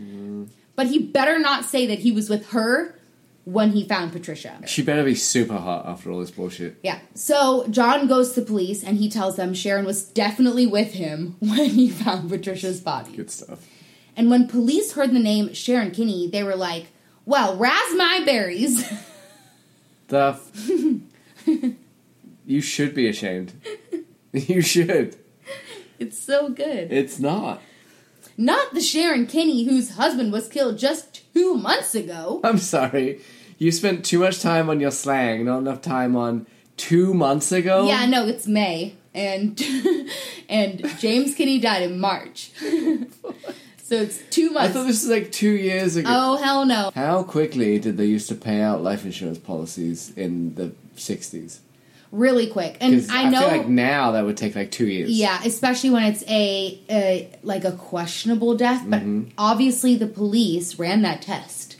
[0.77, 2.99] But he better not say that he was with her
[3.45, 4.59] when he found Patricia.
[4.67, 6.79] she better be super hot after all this bullshit.
[6.83, 6.99] Yeah.
[7.15, 11.67] So John goes to police and he tells them Sharon was definitely with him when
[11.71, 13.15] he found Patricia's body.
[13.17, 13.69] Good stuff.
[14.17, 16.87] And when police heard the name Sharon Kinne, they were like,
[17.27, 18.85] well, raz my berries.
[20.09, 20.69] The f-
[22.47, 23.55] you should be ashamed.
[24.33, 25.17] You should.
[25.99, 26.93] it's so good.
[26.93, 27.63] It's not.
[28.37, 32.41] Not the Sharon Kinne whose husband was killed just two months ago.
[32.43, 33.21] I'm sorry.
[33.59, 37.87] You spent too much time on your slang, not enough time on two months ago.
[37.87, 38.95] Yeah, no, it's May.
[39.15, 39.61] And
[40.49, 42.51] and James Kinne died in March.
[42.59, 44.71] so it's two months.
[44.71, 46.09] I thought this was like two years ago.
[46.11, 46.91] oh, hell no.
[46.95, 51.59] How quickly did they used to pay out life insurance policies in the 60s?
[52.15, 52.77] Really quick.
[52.81, 53.41] And I I, know.
[53.41, 55.11] feel like now that would take like two years.
[55.11, 58.85] Yeah, especially when it's a, a like a questionable death.
[58.87, 59.31] But Mm-hmm.
[59.37, 61.74] obviously, the police ran that test,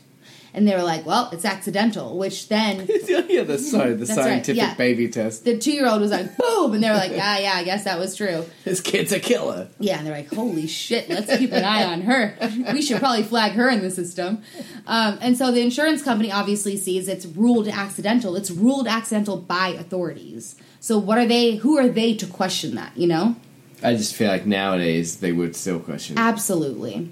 [0.55, 4.25] and they were like, "Well, it's accidental." Which then yeah, that's sorry, the That's right,
[4.25, 4.73] scientific yeah.
[4.75, 5.45] baby test.
[5.45, 7.83] the two year old was like, "Boom!" and they were like, "Ah, yeah, I guess
[7.83, 9.67] that was true." This kid's a killer.
[9.79, 12.35] Yeah, and they're like, "Holy shit, let's keep an eye on her.
[12.73, 14.41] We should probably flag her in the system."
[14.87, 18.35] Um, and so the insurance company obviously sees it's ruled accidental.
[18.35, 20.55] It's ruled accidental by authorities.
[20.79, 21.55] So what are they?
[21.55, 22.95] Who are they to question that?
[22.97, 23.35] You know?
[23.83, 26.17] I just feel like nowadays they would still question.
[26.17, 26.21] it.
[26.21, 27.11] Absolutely.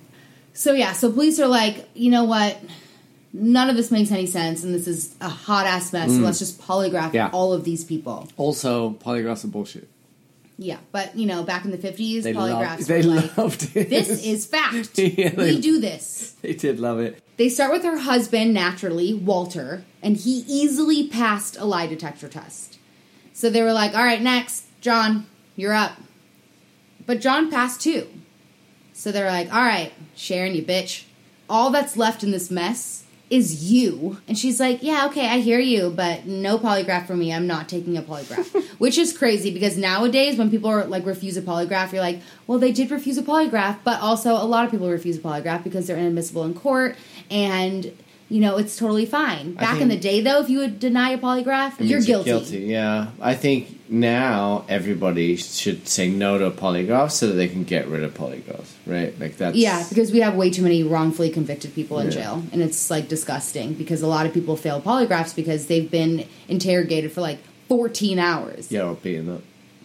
[0.54, 2.58] So yeah, so police are like, you know what?
[3.36, 6.12] None of this makes any sense, and this is a hot ass mess.
[6.12, 7.14] So let's just polygraph Mm.
[7.16, 7.30] Yeah.
[7.34, 8.30] all of these people.
[8.38, 9.88] Also, polygraphs are bullshit.
[10.60, 13.76] Yeah, but you know, back in the fifties, They polygraphs loved, they were like, loved
[13.76, 13.90] it.
[13.90, 14.98] "This is fact.
[15.00, 17.24] Yeah, they- we do this." They did love it.
[17.38, 22.78] They start with her husband, naturally, Walter, and he easily passed a lie detector test.
[23.34, 25.94] So they were like, all right, next, John, you're up.
[27.08, 28.08] But John passed too.
[28.94, 31.06] So they're like, all right, Sharon, you bitch.
[31.50, 33.03] All that's left in this mess
[33.34, 34.18] is you.
[34.28, 37.34] And she's like, yeah, okay, I hear you, but no polygraph for me.
[37.34, 38.78] I'm not taking a polygraph.
[38.78, 42.60] Which is crazy because nowadays when people are like refuse a polygraph, you're like, well,
[42.60, 45.88] they did refuse a polygraph, but also a lot of people refuse a polygraph because
[45.88, 46.96] they're inadmissible in court
[47.32, 47.92] and
[48.34, 49.54] you know, it's totally fine.
[49.54, 52.58] Back in the day, though, if you would deny a polygraph, you're means guilty.
[52.62, 57.88] Yeah, I think now everybody should say no to polygraphs so that they can get
[57.88, 59.18] rid of polygraphs, right?
[59.20, 62.14] Like that's Yeah, because we have way too many wrongfully convicted people in Yeah.
[62.14, 66.26] jail, and it's like disgusting because a lot of people fail polygraphs because they've been
[66.48, 67.38] interrogated for like
[67.70, 68.72] 14 hours.
[68.72, 69.42] yeah, or being up.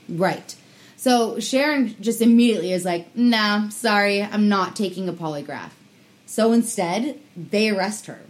[0.09, 0.55] Right.
[0.97, 5.73] So Sharon just immediately is like, nah, sorry, I'm not taking a polygraph.
[6.25, 8.21] So instead, they arrest her.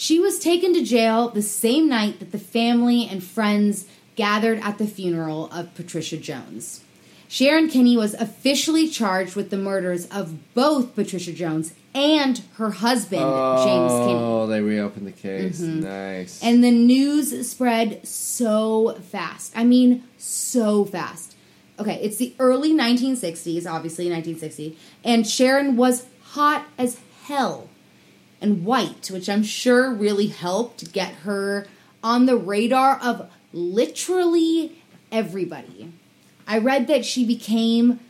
[0.00, 3.84] She was taken to jail the same night that the family and friends
[4.14, 6.84] gathered at the funeral of Patricia Jones.
[7.26, 13.22] Sharon Kinne was officially charged with the murders of both Patricia Jones and her husband,
[13.22, 14.22] James oh, Kinne.
[14.22, 15.60] Oh, they reopened the case.
[15.60, 15.80] Mm-hmm.
[15.80, 16.40] Nice.
[16.44, 19.52] And the news spread so fast.
[19.56, 21.34] I mean, so fast.
[21.80, 27.67] Okay, it's the early 1960s, obviously 1960, and Sharon was hot as hell
[28.40, 31.66] and white, which I'm sure really helped get her
[32.02, 34.76] on the radar of literally
[35.10, 35.92] everybody.
[36.46, 38.00] I read that she became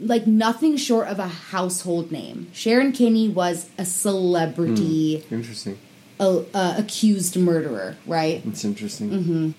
[0.00, 2.48] like nothing short of a household name.
[2.52, 5.78] Sharon Kinne was a celebrity interesting.
[6.20, 8.42] a, a accused murderer, right?
[8.46, 9.10] It's interesting.
[9.10, 9.50] Mm-hmm.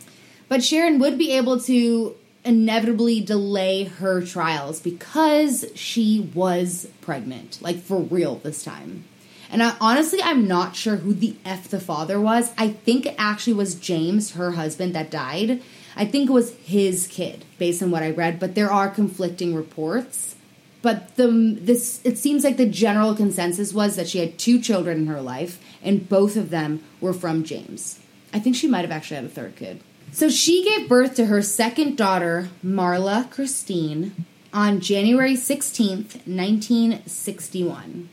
[0.47, 7.81] But Sharon would be able to inevitably delay her trials because she was pregnant, like
[7.81, 9.03] for real this time.
[9.51, 12.51] And I, honestly, I'm not sure who the F the father was.
[12.57, 15.61] I think it actually was James, her husband, that died.
[15.95, 19.55] I think it was his kid, based on what I read, but there are conflicting
[19.55, 20.35] reports.
[20.81, 24.99] But the this it seems like the general consensus was that she had two children
[24.99, 27.99] in her life, and both of them were from James.
[28.33, 29.81] I think she might have actually had a third kid.
[30.11, 38.09] So she gave birth to her second daughter, Marla Christine, on January 16th, 1961.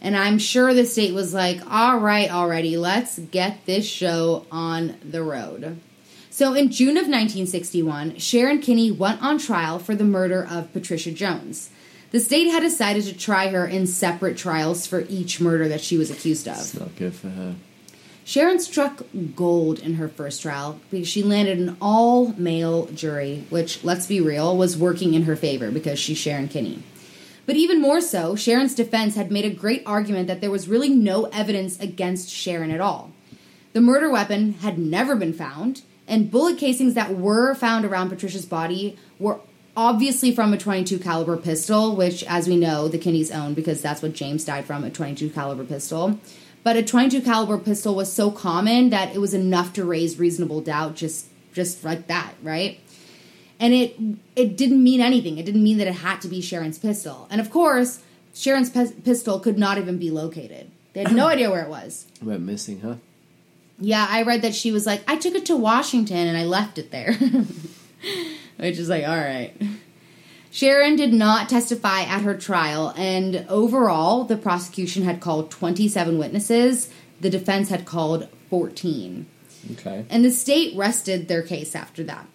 [0.00, 4.96] And I'm sure the state was like, all right, already, let's get this show on
[5.04, 5.80] the road.
[6.30, 11.10] So in June of 1961, Sharon Kinne went on trial for the murder of Patricia
[11.10, 11.70] Jones.
[12.10, 15.98] The state had decided to try her in separate trials for each murder that she
[15.98, 16.58] was accused of.
[16.58, 17.56] It's not good for her.
[18.24, 19.02] Sharon struck
[19.34, 24.20] gold in her first trial because she landed an all male jury, which, let's be
[24.20, 26.82] real, was working in her favor because she's Sharon Kinne.
[27.48, 30.90] But even more so, Sharon's defense had made a great argument that there was really
[30.90, 33.10] no evidence against Sharon at all.
[33.72, 38.44] The murder weapon had never been found, and bullet casings that were found around Patricia's
[38.44, 39.40] body were
[39.74, 44.02] obviously from a 22 caliber pistol, which as we know, the Kinnes owned because that's
[44.02, 46.20] what James died from, a 22 caliber pistol.
[46.64, 50.60] But a 22 caliber pistol was so common that it was enough to raise reasonable
[50.60, 52.78] doubt just just like that, right?
[53.60, 53.96] And it
[54.36, 55.38] it didn't mean anything.
[55.38, 57.26] It didn't mean that it had to be Sharon's pistol.
[57.30, 58.00] And of course,
[58.34, 60.70] Sharon's pes- pistol could not even be located.
[60.92, 62.06] They had no idea where it was.
[62.22, 62.96] Went missing, huh?
[63.80, 66.78] Yeah, I read that she was like, I took it to Washington and I left
[66.78, 67.14] it there.
[68.56, 69.54] Which is like, all right.
[70.50, 76.90] Sharon did not testify at her trial, and overall, the prosecution had called 27 witnesses.
[77.20, 79.26] The defense had called 14.
[79.72, 80.06] Okay.
[80.08, 82.26] And the state rested their case after that.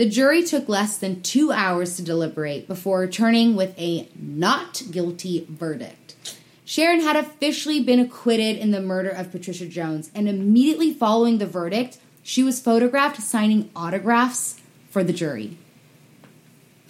[0.00, 5.46] The jury took less than two hours to deliberate before returning with a not guilty
[5.46, 6.38] verdict.
[6.64, 11.44] Sharon had officially been acquitted in the murder of Patricia Jones, and immediately following the
[11.44, 14.58] verdict, she was photographed signing autographs
[14.88, 15.58] for the jury.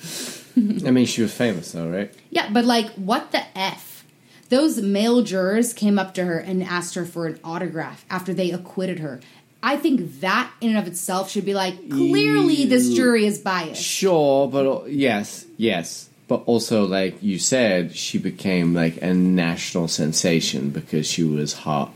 [0.57, 2.14] I mean, she was famous, though, right?
[2.31, 4.05] Yeah, but like, what the F?
[4.51, 8.53] Those male jurors came up to her and asked her for an autograph after they
[8.53, 9.20] acquitted her.
[9.62, 13.83] I think that in and of itself should be like, clearly this jury is biased.
[13.83, 16.09] Sure, but yes, yes.
[16.29, 21.92] But also, like you said, she became like a national sensation because she was hot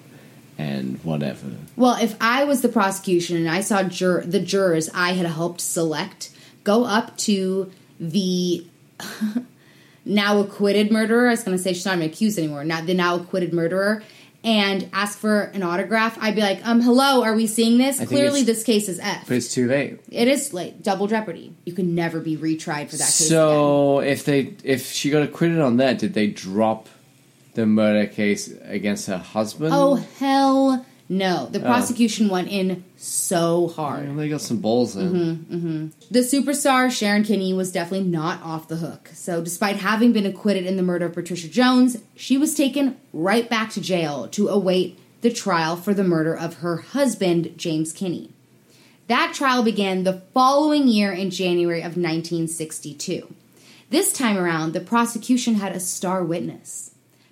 [0.59, 1.53] and whatever.
[1.77, 5.61] Well, if I was the prosecution and I saw jur- the jurors I had helped
[5.61, 6.31] select
[6.65, 8.67] go up to the
[10.05, 12.95] now acquitted murderer, I was going to say she's not even accused anymore, not the
[12.95, 14.03] now acquitted murderer,
[14.45, 17.97] and ask for an autograph, I'd be like, um, hello, are we seeing this?
[17.97, 19.27] think Clearly, this case is F.
[19.27, 20.01] But it's too late.
[20.11, 21.55] It is like double jeopardy.
[21.65, 23.21] You can never be retried for that case.
[23.23, 23.31] again.
[23.31, 26.89] So if they if she got acquitted on that, did they drop
[27.55, 29.73] the murder case against her husband?
[29.75, 34.09] Oh hell No, the prosecution went in so hard.
[34.09, 35.13] Well, they got some balls in.
[35.13, 35.87] Mm-hmm.
[36.11, 39.11] The superstar Sharon Kinne was definitely not off the hook.
[39.13, 43.49] So, despite having been acquitted in the murder of Patricia Jones, she was taken right
[43.49, 48.33] back to jail to await the trial for the murder of her husband, James Kinne.
[49.07, 53.33] That trial began the following year in January of 1962.
[53.91, 56.91] This time around, the prosecution had a star witness.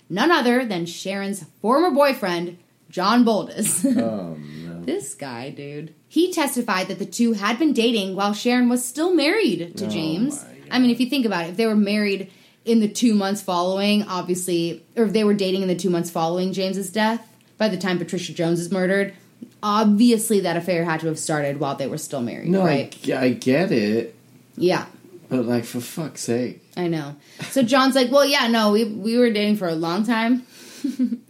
[0.08, 2.58] None other than Sharon's former boyfriend,
[2.92, 3.84] John Boldizs.
[4.00, 4.84] Oh no.
[4.84, 5.94] This guy, dude.
[6.08, 9.88] He testified that the two had been dating while Sharon was still married to Oh
[9.88, 10.44] James.
[10.70, 12.30] I mean, if you think about it, if they were married
[12.64, 16.10] in the two months following, obviously, or if they were dating in the two months
[16.10, 17.26] following James's death,
[17.58, 19.14] by the time Patricia Jones is murdered,
[19.62, 22.96] obviously that affair had to have started while they were still married, No, right?
[23.08, 24.14] I, I get it,
[24.56, 24.86] Yeah.
[25.28, 26.60] but like for fuck's sake.
[26.76, 27.16] I know.
[27.50, 30.44] So John's like, well, yeah, no, we we were dating for a long time.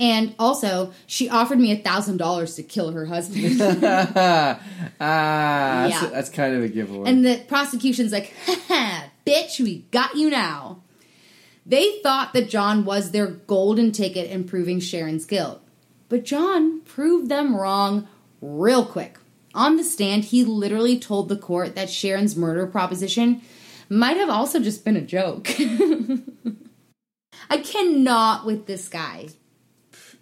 [0.00, 3.60] and also, she offered me a thousand dollars to kill her husband.
[3.62, 4.58] ah,
[4.98, 6.10] that's, Yeah.
[6.10, 7.08] that's kind of a giveaway.
[7.10, 8.32] and the prosecution's like,
[9.26, 10.82] bitch, we got you now.
[11.66, 15.60] They thought that John was their golden ticket in proving Sharon's guilt.
[16.08, 18.08] But John proved them wrong
[18.40, 19.18] real quick.
[19.54, 23.42] On the stand, he literally told the court that Sharon's murder proposition
[23.90, 25.48] might have also just been a joke.
[27.50, 29.28] I cannot with this guy.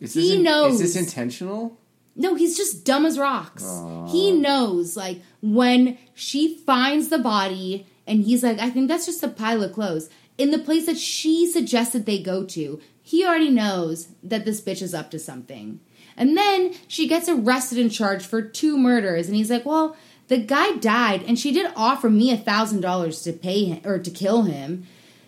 [0.00, 0.80] Is he in- knows.
[0.80, 1.78] Is this intentional?
[2.14, 3.64] No, he's just dumb as rocks.
[3.64, 4.06] Aw.
[4.11, 9.22] He knows, like, when she finds the body and he's like, I think that's just
[9.22, 10.09] a pile of clothes.
[10.38, 14.80] In the place that she suggested they go to, he already knows that this bitch
[14.82, 15.80] is up to something.
[16.16, 19.26] And then she gets arrested and charged for two murders.
[19.26, 19.96] And he's like, Well,
[20.28, 23.98] the guy died and she did offer me a thousand dollars to pay him or
[23.98, 24.87] to kill him.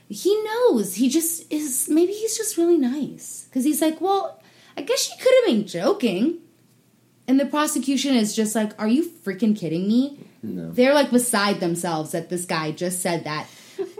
[0.08, 0.94] He knows.
[0.94, 3.44] He just is maybe he's just really nice.
[3.48, 4.42] Because he's like, Well,
[4.78, 6.38] I guess she could have been joking.
[7.26, 10.20] And the prosecution is just like, Are you freaking kidding me?
[10.40, 10.70] No.
[10.70, 13.48] They're like beside themselves that this guy just said that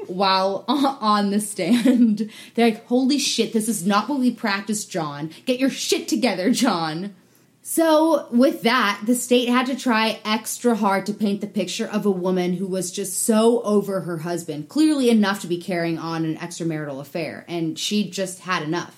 [0.06, 2.30] while on the stand.
[2.54, 5.30] They're like, Holy shit, this is not what we practice, John.
[5.46, 7.16] Get your shit together, John.
[7.60, 12.06] So, with that, the state had to try extra hard to paint the picture of
[12.06, 16.24] a woman who was just so over her husband, clearly enough to be carrying on
[16.24, 18.97] an extramarital affair, and she just had enough.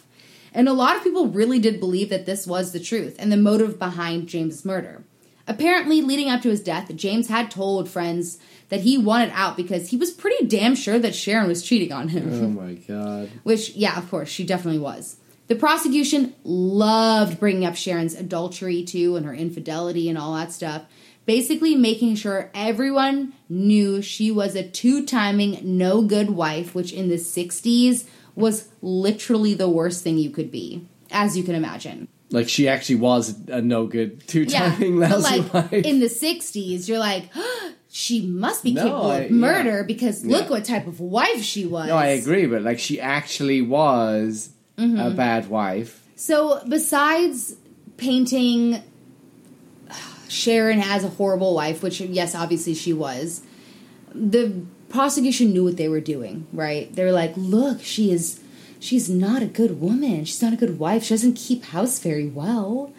[0.53, 3.37] And a lot of people really did believe that this was the truth and the
[3.37, 5.05] motive behind James' murder.
[5.47, 9.89] Apparently, leading up to his death, James had told friends that he wanted out because
[9.89, 12.33] he was pretty damn sure that Sharon was cheating on him.
[12.33, 13.31] Oh my god.
[13.43, 15.17] Which, yeah, of course, she definitely was.
[15.49, 20.85] The prosecution loved bringing up Sharon's adultery, too, and her infidelity and all that stuff.
[21.27, 27.09] Basically, making sure everyone knew she was a two timing, no good wife, which in
[27.09, 28.05] the 60s
[28.41, 32.09] was literally the worst thing you could be, as you can imagine.
[32.31, 35.73] Like she actually was a no good two timing lousy like wife.
[35.73, 37.25] in the 60s, you're like,
[37.91, 39.83] she must be No, capable I- of murder yeah.
[39.83, 40.51] because look Yeah.
[40.51, 41.89] what type of wife she was.
[41.89, 44.99] no, I agree, but like she actually was Mm-hmm.
[44.99, 46.07] a bad wife.
[46.17, 47.55] So, besides
[47.99, 48.83] painting
[50.29, 53.43] Sharon as a horrible wife, which, yes, obviously she was,
[54.15, 56.93] the prosecution knew what they were doing, right?
[56.95, 58.41] They were like, look, she is.
[58.79, 60.25] She's not a good woman.
[60.25, 61.05] She's not a good wife.
[61.05, 62.93] She doesn't keep house very well.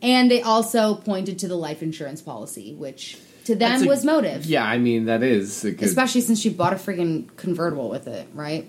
[0.00, 4.46] And they also pointed to the life insurance policy, which to them a- was motive.
[4.46, 5.86] Yeah, I mean that is a good.
[5.86, 8.68] Especially since she bought a freaking convertible with it, right?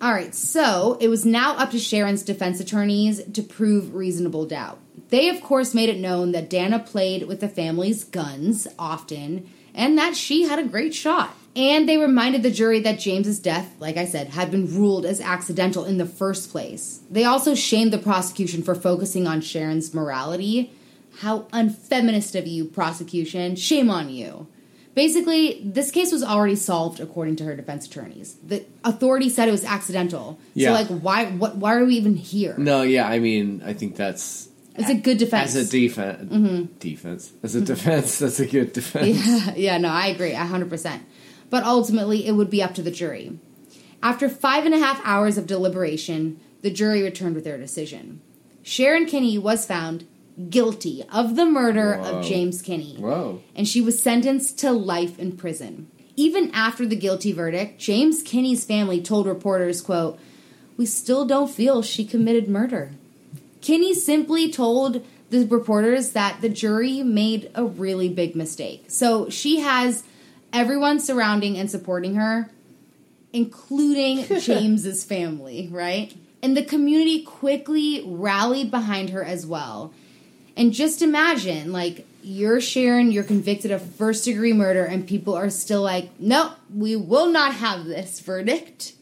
[0.00, 4.78] All right, so it was now up to Sharon's defense attorneys to prove reasonable doubt.
[5.08, 9.96] They, of course, made it known that Dana played with the family's guns often and
[9.98, 11.36] that she had a great shot.
[11.54, 15.20] And they reminded the jury that James's death, like I said, had been ruled as
[15.20, 17.00] accidental in the first place.
[17.10, 20.72] They also shamed the prosecution for focusing on Sharon's morality.
[21.20, 23.56] How unfeminist of you, prosecution.
[23.56, 24.48] Shame on you.
[24.94, 28.36] Basically, this case was already solved according to her defense attorneys.
[28.46, 30.38] The authority said it was accidental.
[30.54, 30.68] Yeah.
[30.68, 32.54] So like why what why are we even here?
[32.56, 34.45] no, yeah, I mean I think that's
[34.78, 35.24] It's a good mm-hmm.
[35.24, 35.54] defense.
[35.54, 36.30] as a defense.
[36.78, 38.18] Defense as a defense.
[38.18, 39.26] That's a good defense.
[39.26, 41.02] Yeah, yeah, no, I agree, hundred percent.
[41.50, 43.38] But ultimately, it would be up to the jury.
[44.02, 48.20] After five and a half hours of deliberation, the jury returned with their decision.
[48.62, 50.06] Sharon Kinne was found
[50.50, 52.18] guilty of the murder Whoa.
[52.18, 53.42] of James Kinne, Whoa.
[53.54, 55.90] and she was sentenced to life in prison.
[56.16, 60.18] Even after the guilty verdict, James Kinne's family told reporters, quote,
[60.76, 62.92] "We still don't feel she committed murder."
[63.66, 68.84] Kinne simply told the reporters that the jury made a really big mistake.
[68.86, 70.04] So she has
[70.52, 72.48] everyone surrounding and supporting her,
[73.32, 76.16] including James's family, right?
[76.42, 79.92] And the community quickly rallied behind her as well.
[80.56, 85.50] And just imagine, like, you're Sharon, you're convicted of first degree murder, and people are
[85.50, 88.92] still like, no, we will not have this verdict.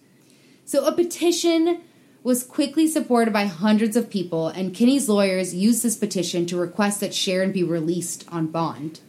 [0.64, 1.82] So a petition
[2.24, 6.98] was quickly supported by hundreds of people, and Kinne's lawyers used this petition to request
[7.00, 9.00] that Sharon be released on bond.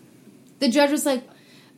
[0.59, 1.23] The judge was like,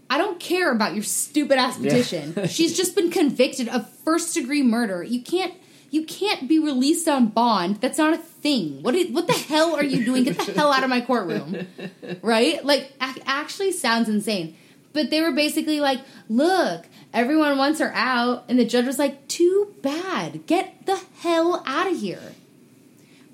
[0.09, 2.33] I don't care about your stupid ass petition.
[2.35, 2.47] Yeah.
[2.47, 5.03] She's just been convicted of first degree murder.
[5.03, 5.53] You can't
[5.89, 7.77] you can't be released on bond.
[7.77, 8.83] That's not a thing.
[8.83, 10.25] What is, what the hell are you doing?
[10.25, 11.67] Get the hell out of my courtroom.
[12.21, 12.63] Right?
[12.63, 14.57] Like actually sounds insane.
[14.97, 19.27] But they were basically like, "Look, everyone wants her out." And the judge was like,
[19.27, 20.47] "Too bad.
[20.47, 22.33] Get the hell out of here."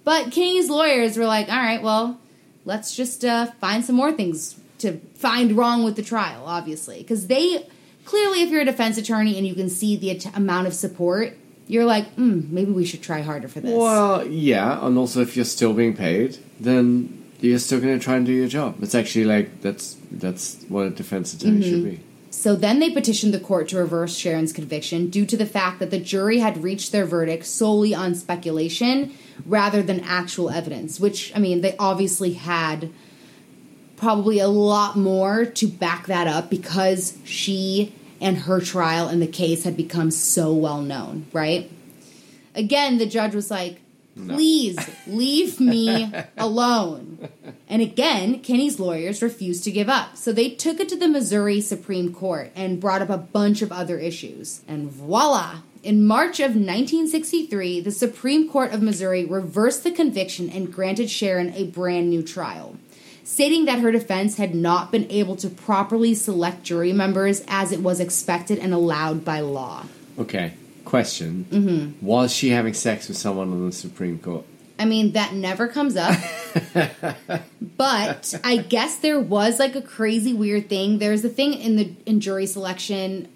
[0.03, 2.20] But Kinne's lawyers were like, "All right, well,
[2.66, 7.28] let's just uh, find some more things to find wrong with the trial, obviously, because
[7.28, 7.66] they
[8.03, 11.38] clearly, if you're a defense attorney and you can see the amount of support,
[11.68, 13.72] you're like, mm, maybe we should try harder for this.
[13.72, 18.18] Well, yeah, and also if you're still being paid, then you're still going to try
[18.18, 18.82] and do your job.
[18.82, 21.70] It's actually like that's that's what a defense attorney mm-hmm.
[21.70, 21.99] should be.
[22.30, 25.91] So then they petitioned the court to reverse Sharon's conviction due to the fact that
[25.91, 29.14] the jury had reached their verdict solely on speculation
[29.45, 32.91] rather than actual evidence, which I mean, they obviously had
[33.97, 39.28] probably a lot more to back that up because she and her trial and the
[39.28, 41.70] case had become so well known, right?
[42.55, 43.80] Again, the judge was like,
[44.16, 45.16] please no.
[45.16, 47.30] leave me alone.
[47.74, 50.16] And again, Kinne's lawyers refused to give up.
[50.16, 53.72] So they took it to the Missouri Supreme Court and brought up a bunch of
[53.72, 54.62] other issues.
[54.68, 55.62] And voila!
[55.82, 61.52] In March of 1963, the Supreme Court of Missouri reversed the conviction and granted Sharon
[61.56, 62.78] a brand new trial
[63.24, 67.80] stating that her defense had not been able to properly select jury members as it
[67.80, 69.84] was expected and allowed by law.
[70.20, 70.54] Okay,
[70.86, 71.48] question.
[71.50, 72.06] Mm-hmm.
[72.06, 74.46] Was she having sex with someone on the Supreme Court?
[74.80, 76.18] I mean, that never comes up.
[77.78, 81.00] but I guess there was like a crazy weird thing.
[81.00, 83.28] There's a thing in the in jury selection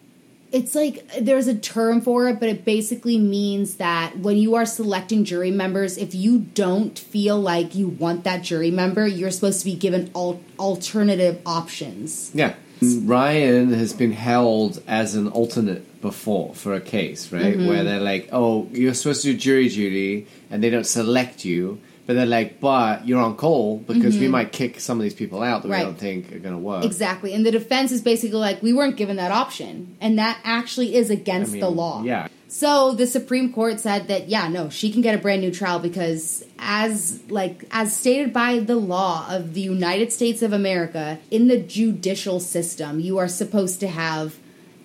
[0.52, 4.66] it's like there's a term for it, but it basically means that when you are
[4.66, 9.60] selecting jury members, if you don't feel like you want that jury member, you're supposed
[9.60, 12.32] to be given al- alternative options.
[12.34, 12.56] Yeah.
[12.82, 17.56] Ryan has been held as an alternate before for a case, right?
[17.56, 17.68] Mm-hmm.
[17.68, 21.80] Where they're like, oh, you're supposed to do jury duty, and they don't select you
[22.08, 24.22] but they're like, but you're on call because mm-hmm.
[24.22, 25.80] we might kick some of these people out that right.
[25.80, 26.86] we don't think are going to work.
[26.86, 27.34] Exactly.
[27.34, 29.98] And the defense is basically like, we weren't given that option.
[30.00, 32.04] And that actually is against I mean, the law.
[32.04, 32.30] Yeah.
[32.48, 35.80] So the Supreme Court said that yeah, no, she can get a brand new trial
[35.80, 41.50] because as like as stated by the law of the United States of America, in
[41.50, 44.38] the judicial system, you are supposed to have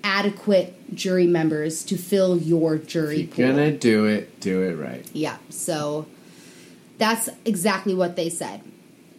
[0.03, 3.57] adequate jury members to fill your jury if you're pool.
[3.57, 5.09] gonna do it, do it right.
[5.13, 5.39] Yeah.
[5.51, 6.07] So
[6.99, 8.63] that's exactly what they said.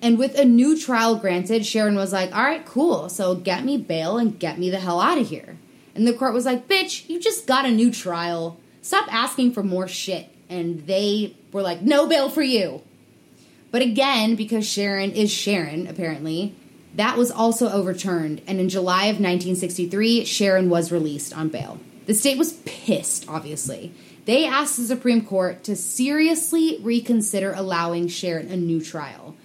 [0.01, 3.07] And with a new trial granted, Sharon was like, all right, cool.
[3.07, 5.57] So get me bail and get me the hell out of here.
[5.95, 8.57] And the court was like, bitch, you just got a new trial.
[8.81, 10.29] Stop asking for more shit.
[10.49, 12.81] And they were like, no bail for you.
[13.71, 16.53] But again, because Sharon is Sharon, apparently,
[16.95, 18.41] that was also overturned.
[18.47, 21.79] And in July of 1963, Sharon was released on bail.
[22.05, 23.93] The state was pissed, obviously.
[24.25, 29.35] They asked the Supreme Court to seriously reconsider allowing Sharon a new trial.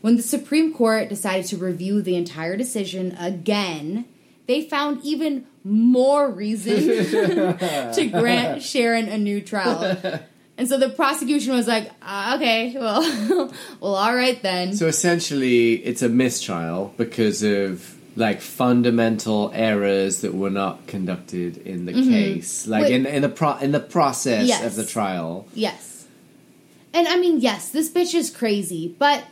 [0.00, 4.06] When the Supreme Court decided to review the entire decision again,
[4.46, 6.74] they found even more reason
[7.94, 10.22] to grant Sharon a new trial.
[10.58, 14.74] And so the prosecution was like, uh, okay, well, well, all right then.
[14.74, 21.86] So essentially, it's a mistrial because of like fundamental errors that were not conducted in
[21.86, 22.10] the mm-hmm.
[22.10, 22.92] case, like Wait.
[22.92, 24.64] in in the pro in the process yes.
[24.64, 25.46] of the trial.
[25.54, 26.06] Yes,
[26.92, 29.24] and I mean, yes, this bitch is crazy, but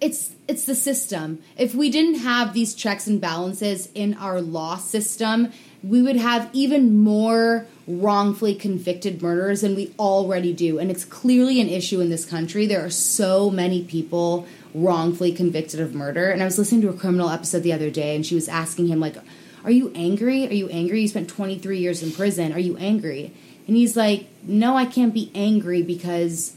[0.00, 1.40] it's it's the system.
[1.56, 5.52] If we didn't have these checks and balances in our law system,
[5.88, 11.60] we would have even more wrongfully convicted murderers than we already do, and it's clearly
[11.60, 12.66] an issue in this country.
[12.66, 16.30] There are so many people wrongfully convicted of murder.
[16.30, 18.88] And I was listening to a criminal episode the other day, and she was asking
[18.88, 19.16] him, like,
[19.62, 20.46] Are you angry?
[20.48, 21.02] Are you angry?
[21.02, 22.52] You spent 23 years in prison.
[22.52, 23.32] Are you angry?
[23.66, 26.56] And he's like, No, I can't be angry because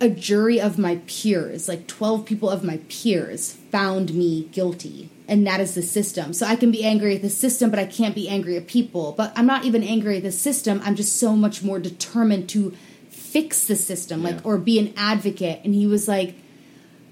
[0.00, 5.09] a jury of my peers, like 12 people of my peers, found me guilty.
[5.30, 6.32] And that is the system.
[6.32, 9.14] So I can be angry at the system, but I can't be angry at people.
[9.16, 10.82] But I'm not even angry at the system.
[10.84, 12.76] I'm just so much more determined to
[13.08, 14.40] fix the system, like, yeah.
[14.42, 15.60] or be an advocate.
[15.62, 16.34] And he was like,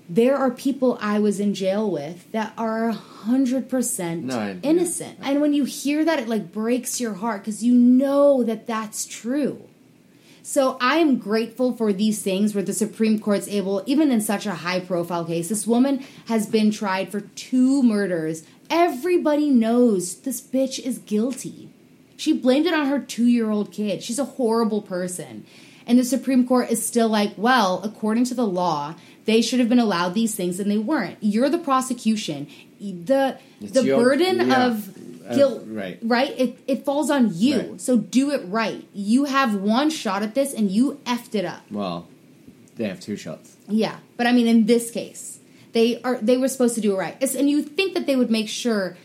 [0.08, 5.18] there are people I was in jail with that are 100% no, innocent.
[5.22, 9.06] And when you hear that, it like breaks your heart because you know that that's
[9.06, 9.67] true.
[10.48, 14.46] So I am grateful for these things where the Supreme Court's able, even in such
[14.46, 18.44] a high profile case, this woman has been tried for two murders.
[18.70, 21.68] Everybody knows this bitch is guilty.
[22.16, 24.02] She blamed it on her two year old kid.
[24.02, 25.44] She's a horrible person.
[25.86, 28.94] And the Supreme Court is still like, well, according to the law,
[29.26, 31.18] they should have been allowed these things and they weren't.
[31.20, 32.46] You're the prosecution.
[32.80, 34.66] The It's the your- burden yeah.
[34.66, 35.98] of Uh, right.
[36.02, 36.34] right?
[36.38, 37.58] It it falls on you.
[37.60, 37.80] Right.
[37.80, 38.86] So do it right.
[38.94, 41.62] You have one shot at this and you effed it up.
[41.70, 42.08] Well,
[42.76, 43.56] they have two shots.
[43.68, 45.40] Yeah, but I mean, in this case,
[45.72, 48.16] they are they were supposed to do it right, It's- and you think that they
[48.16, 48.96] would make sure,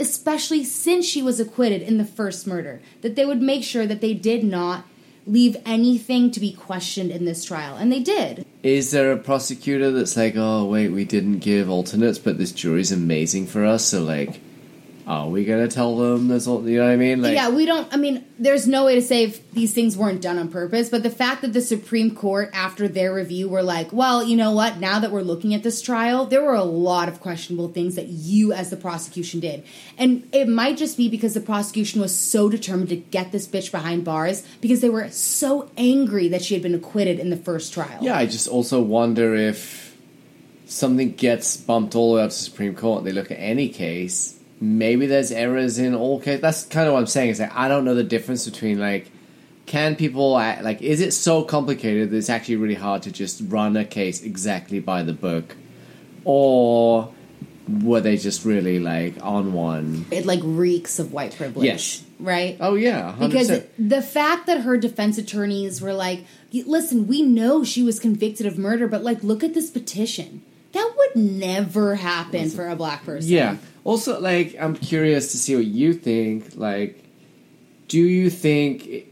[0.00, 4.00] especially since she was acquitted in the first murder, that they would make sure that
[4.00, 4.84] they did not
[5.26, 8.44] leave anything to be questioned in this trial, and they did.
[8.62, 12.90] Is there a prosecutor that's like, oh wait, we didn't give alternates, but this jury's
[12.90, 14.40] amazing for us, so like,
[15.08, 16.46] are we gonna tell them this?
[16.46, 17.22] All, you know what I mean?
[17.22, 17.90] Like, yeah, we don't.
[17.94, 21.02] I mean, there's no way to say if these things weren't done on purpose, but
[21.02, 24.78] the fact that the Supreme Court, after their review, were like, well, you know what?
[24.80, 28.08] Now that we're looking at this trial, there were a lot of questionable things that
[28.08, 29.64] you, as the prosecution, did.
[29.96, 33.72] And it might just be because the prosecution was so determined to get this bitch
[33.72, 37.72] behind bars because they were so angry that she had been acquitted in the first
[37.72, 37.98] trial.
[38.02, 39.96] Yeah, I just also wonder if
[40.66, 43.38] something gets bumped all the way up to the Supreme Court and they look at
[43.38, 46.40] any case, maybe there's errors in all cases.
[46.40, 47.30] That's kind of what I'm saying.
[47.30, 49.10] Is like I don't know the difference between like
[49.66, 53.76] can people like is it so complicated that it's actually really hard to just run
[53.76, 55.56] a case exactly by the book,
[56.24, 57.12] or
[57.82, 60.06] were they just really like on one?
[60.10, 61.66] It like reeks of white privilege.
[61.66, 62.04] Yes.
[62.18, 62.56] Right?
[62.60, 63.28] Oh yeah, 100%.
[63.28, 68.46] Because the fact that her defense attorneys were like, listen, we know she was convicted
[68.46, 70.42] of murder, but like, look at this petition.
[70.72, 73.30] That would never happen for a black person.
[73.30, 73.56] Yeah.
[73.88, 76.56] Also, like, I'm curious to see what you think.
[76.56, 77.02] Like,
[77.88, 79.06] do you think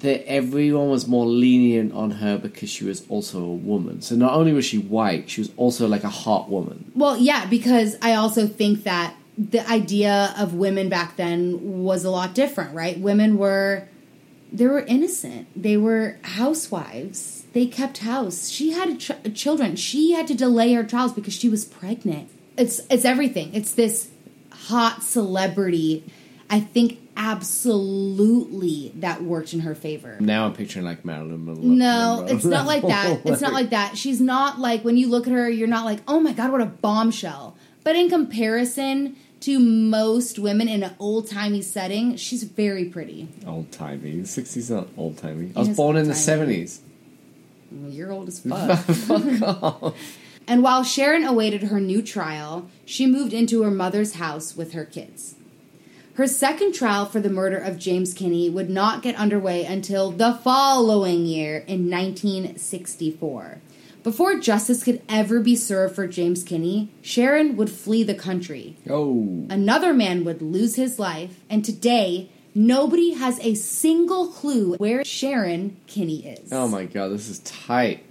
[0.00, 4.02] that everyone was more lenient on her because she was also a woman?
[4.02, 6.92] So not only was she white, she was also like a hot woman.
[6.94, 12.10] Well, yeah, because I also think that the idea of women back then was a
[12.10, 12.98] lot different, right?
[12.98, 13.88] Women were
[14.52, 15.48] they were innocent.
[15.56, 17.44] They were housewives.
[17.54, 18.50] They kept house.
[18.50, 19.74] She had ch- children.
[19.74, 22.28] She had to delay her trials because she was pregnant.
[22.56, 23.54] It's it's everything.
[23.54, 24.10] It's this
[24.50, 26.04] hot celebrity.
[26.48, 30.16] I think absolutely that worked in her favor.
[30.20, 31.62] Now I'm picturing like Marilyn Monroe.
[31.62, 33.20] No, Monroe it's not like that.
[33.24, 33.96] It's not like that.
[33.96, 36.60] She's not like when you look at her, you're not like, oh my god, what
[36.60, 37.56] a bombshell.
[37.84, 43.28] But in comparison to most women in an old timey setting, she's very pretty.
[43.46, 44.14] Old timey.
[44.20, 45.52] 60s not old timey.
[45.54, 46.14] I was born in the.
[46.14, 46.80] 70s.
[47.88, 49.94] You're old as fuck.
[50.48, 54.84] And while Sharon awaited her new trial, she moved into her mother's house with her
[54.84, 55.34] kids.
[56.14, 60.32] Her second trial for the murder of James Kinne would not get underway until the
[60.32, 63.58] following year in 1964.
[64.02, 68.76] Before justice could ever be served for James Kinne, Sharon would flee the country.
[68.88, 69.46] Oh.
[69.50, 75.76] Another man would lose his life, and today, nobody has a single clue where Sharon
[75.86, 76.52] Kinne is.
[76.52, 78.04] Oh my god, this is tight.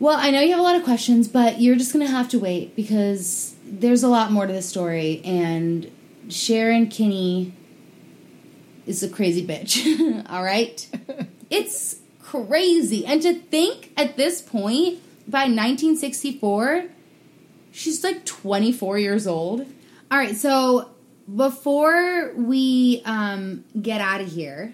[0.00, 2.30] Well, I know you have a lot of questions, but you're just going to have
[2.30, 5.92] to wait because there's a lot more to the story, and
[6.30, 7.52] Sharon Kinne
[8.86, 10.24] is a crazy bitch.
[10.30, 10.88] All right?
[11.50, 13.04] it's crazy.
[13.04, 16.86] And to think at this point, by 1964,
[17.70, 19.66] she's like 24 years old.
[20.10, 20.92] All right, so
[21.36, 24.72] before we um, get out of here,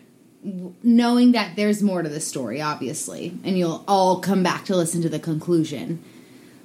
[0.83, 5.03] knowing that there's more to the story, obviously, and you'll all come back to listen
[5.03, 6.03] to the conclusion,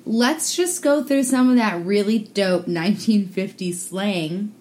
[0.06, 4.52] let's just go through some of that really dope 1950s slang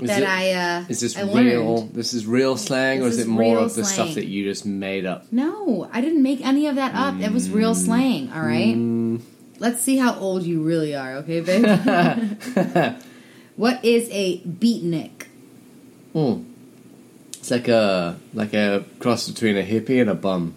[0.00, 1.76] Is that it- I uh, Is this I real?
[1.76, 1.94] learned.
[1.94, 4.64] This is real slang, or is is it more of the stuff that you just
[4.66, 5.26] made up?
[5.32, 7.18] No, I didn't make any of that up.
[7.20, 9.20] That was real slang, all right?
[9.60, 11.64] Let's see how old you really are, okay, babe?
[13.56, 15.26] what is a beatnik?
[16.12, 16.42] Hmm.
[17.48, 20.54] It's like a like a cross between a hippie and a bum.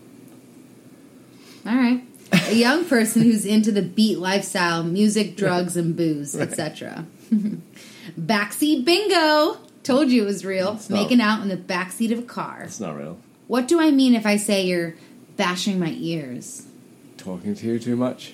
[1.66, 2.04] All right.
[2.34, 7.06] A young person who's into the beat lifestyle, music, drugs, and booze, etc.
[8.20, 9.58] backseat bingo.
[9.84, 10.82] Told you it was real.
[10.89, 12.64] Making out in the backseat of a car.
[12.64, 13.18] It's not real.
[13.48, 14.96] What do I mean if I say you're
[15.38, 16.68] bashing my ears?
[17.16, 18.34] Talking to you too much.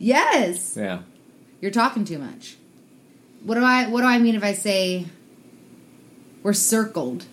[0.00, 0.76] Yes.
[0.76, 1.02] Yeah.
[1.60, 2.56] You're talking too much.
[3.44, 5.06] What do I what do I mean if I say
[6.42, 7.26] we're circled?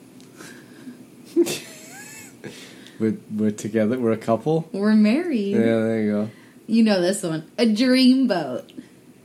[3.00, 3.98] We're we're together.
[3.98, 4.70] We're a couple.
[4.72, 5.54] We're married.
[5.54, 5.60] Yeah.
[5.60, 6.30] There you go.
[6.68, 7.50] You know this one.
[7.58, 8.72] A dream boat.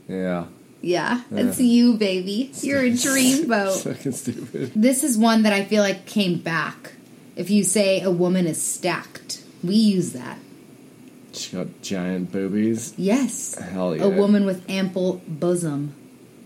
[0.07, 0.47] Yeah.
[0.81, 1.65] Yeah, it's Yeah.
[1.65, 2.51] you, baby.
[2.61, 3.83] You're a dreamboat.
[3.83, 4.71] Fucking stupid.
[4.75, 6.93] this is one that I feel like came back.
[7.35, 9.43] If you say a woman is stacked.
[9.63, 10.39] We use that.
[11.33, 12.93] She got giant boobies.
[12.97, 13.55] Yes.
[13.55, 14.03] Hell yeah.
[14.03, 15.93] A woman with ample bosom.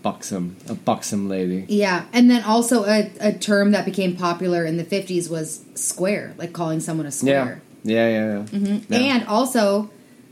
[0.02, 0.56] Buxom.
[0.68, 1.64] A buxom lady.
[1.68, 6.34] Yeah, and then also a, a term that became popular in the 50s was square,
[6.36, 7.62] like calling someone a square.
[7.84, 8.78] Yeah, yeah, yeah.
[8.88, 8.98] Yeah.
[9.16, 9.90] And also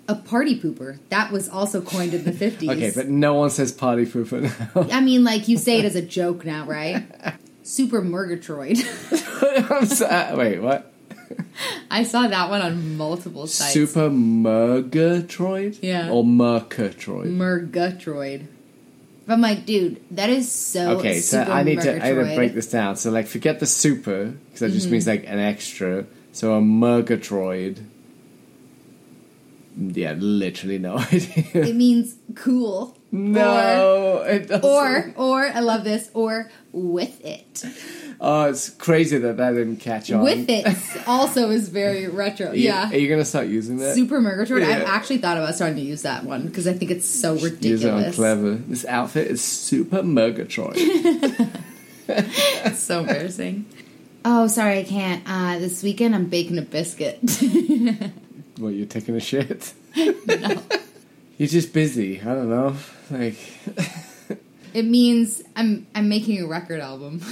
[0.08, 0.98] a party pooper.
[1.08, 2.68] That was also coined in the 50s.
[2.70, 4.88] Okay, but no one says party pooper now.
[4.96, 7.04] I mean, like, you say it as a joke now, right?
[7.62, 8.78] Super Murgatroyd.
[9.70, 10.92] I'm so, uh, wait, what?
[11.90, 13.72] I saw that one on multiple sites.
[13.72, 15.78] Super Murgatroyd?
[15.80, 16.10] Yeah.
[16.10, 17.26] Or Murgatroyd?
[17.28, 18.48] Murgatroyd.
[19.30, 20.98] But I'm like, dude, that is so.
[20.98, 22.96] Okay, so I need to I need to break this down.
[22.96, 24.74] So like, forget the super because that Mm-hmm.
[24.74, 26.04] just means like an extra.
[26.32, 27.78] So a Murgatroyd.
[29.76, 31.44] Yeah, literally no idea.
[31.54, 32.98] It means cool.
[33.12, 34.64] no, it doesn't.
[34.68, 37.64] Or, or, I love this, or with it.
[38.20, 40.22] Oh, it's crazy that that didn't catch on.
[40.22, 40.66] With it
[41.06, 42.52] also is very retro.
[42.60, 42.90] Yeah.
[42.90, 43.94] are you gonna start using that?
[43.94, 44.62] Super Murgatroyd.
[44.64, 47.44] I've actually thought about starting to use that one because I think it's so Use
[47.44, 48.16] it on ridiculous.
[48.16, 48.54] clever.
[48.56, 50.74] This outfit is super Murgatroyd.
[52.08, 53.66] It's so embarrassing.
[54.24, 55.22] Oh, sorry, I can't.
[55.26, 57.18] Uh, this weekend I'm baking a biscuit.
[58.58, 59.72] well, you're taking a shit.
[59.96, 60.62] No.
[61.38, 62.20] You're just busy.
[62.20, 62.76] I don't know.
[63.10, 63.38] Like,
[64.74, 67.22] it means I'm I'm making a record album.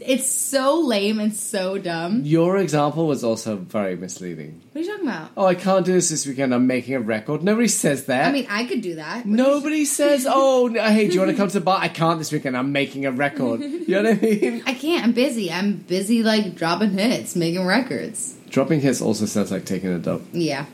[0.00, 2.22] It's so lame and so dumb.
[2.24, 4.60] your example was also very misleading.
[4.72, 5.30] What are you talking about?
[5.36, 6.54] Oh, I can't do this this weekend.
[6.54, 7.42] I'm making a record.
[7.42, 8.26] Nobody says that.
[8.28, 9.26] I mean, I could do that.
[9.26, 12.32] Nobody says, "Oh, hey, do you want to come to the bar?" I can't this
[12.32, 12.56] weekend.
[12.56, 13.60] I'm making a record.
[13.60, 14.62] You know what I mean?
[14.66, 15.04] I can't.
[15.04, 15.50] I'm busy.
[15.52, 18.36] I'm busy like dropping hits, making records.
[18.50, 20.22] Dropping hits also sounds like taking a dub.
[20.32, 20.66] Yeah.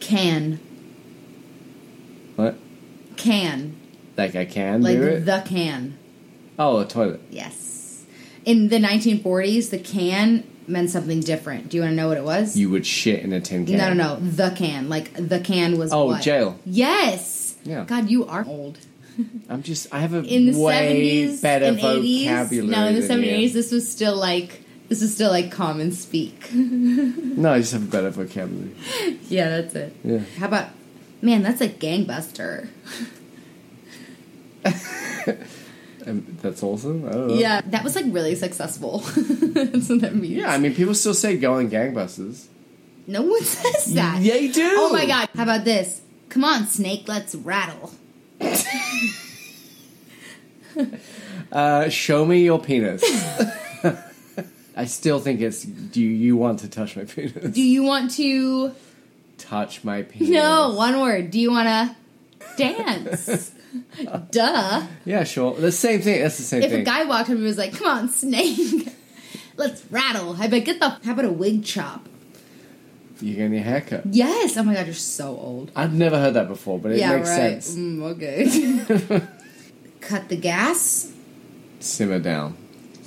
[0.00, 0.58] Can.
[2.36, 2.56] What?
[3.16, 3.76] Can.
[4.16, 5.20] Like I can Like do it?
[5.26, 5.98] the can.
[6.58, 7.20] oh, a toilet.
[7.30, 7.68] Yes.
[8.50, 11.68] In the 1940s, the can meant something different.
[11.68, 12.56] Do you want to know what it was?
[12.56, 13.76] You would shit in a tin can.
[13.76, 14.20] No, no, no.
[14.20, 14.88] The can.
[14.88, 16.22] Like the can was Oh, what?
[16.22, 16.58] jail.
[16.66, 17.56] Yes.
[17.64, 17.84] Yeah.
[17.84, 18.78] God, you are old.
[19.48, 19.86] I'm just.
[19.92, 22.24] I have a In the way 70s better and 80s.
[22.24, 22.66] vocabulary.
[22.76, 23.30] No, in the than you.
[23.48, 26.48] 70s, this was still like this is still like common speak.
[26.54, 28.74] No, I just have a better vocabulary.
[29.28, 29.94] yeah, that's it.
[30.04, 30.18] Yeah.
[30.38, 30.68] How about
[31.22, 31.42] man?
[31.42, 32.68] That's a gangbuster.
[36.06, 37.08] Um, that's awesome.
[37.08, 37.34] I don't know.
[37.34, 38.98] Yeah, that was like really successful.
[39.14, 40.34] that means.
[40.34, 42.46] Yeah, I mean, people still say going gangbusters.
[43.06, 44.20] no one says that.
[44.20, 44.70] Yeah, you do.
[44.76, 45.28] Oh my god!
[45.34, 46.00] How about this?
[46.28, 47.92] Come on, Snake, let's rattle.
[51.52, 53.02] Uh, show me your penis.
[54.76, 55.64] I still think it's.
[55.64, 57.52] Do you want to touch my penis?
[57.52, 58.72] Do you want to?
[59.40, 60.28] touch my penis?
[60.28, 61.30] No, one word.
[61.30, 61.96] Do you want to
[62.56, 63.52] dance?
[64.30, 64.86] Duh.
[65.04, 65.54] Yeah, sure.
[65.54, 66.22] The same thing.
[66.22, 66.80] That's the same If thing.
[66.80, 68.88] If a guy walked up and was like, "Come on, Snake,
[69.56, 72.08] let's rattle," I'd be like, "Get the how about a wig chop?"
[73.22, 74.02] you getting a haircut.
[74.06, 74.56] Yes.
[74.56, 75.70] Oh my god, you're so old.
[75.76, 77.62] I've never heard that before, but it yeah, makes right.
[77.62, 77.76] sense.
[77.76, 79.26] Mm, okay.
[80.00, 81.12] Cut the gas.
[81.80, 82.56] Simmer down.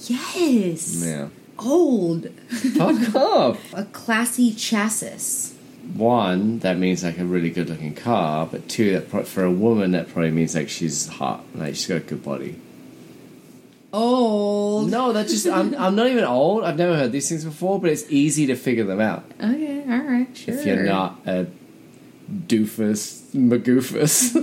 [0.07, 1.03] Yes.
[1.05, 1.29] Yeah.
[1.59, 2.29] Old.
[2.49, 3.73] Fuck off.
[3.73, 5.52] A classy chassis.
[5.95, 9.51] One, that means like a really good looking car, but two, that pro- for a
[9.51, 12.59] woman, that probably means like she's hot, like she's got a good body.
[13.91, 14.89] Old.
[14.89, 16.63] No, that's just, I'm, I'm not even old.
[16.63, 19.83] I've never heard these things before, but it's easy to figure them out Okay.
[19.83, 20.35] All right.
[20.35, 20.57] Sure.
[20.57, 21.47] if you're not a
[22.31, 24.33] doofus, magoofus.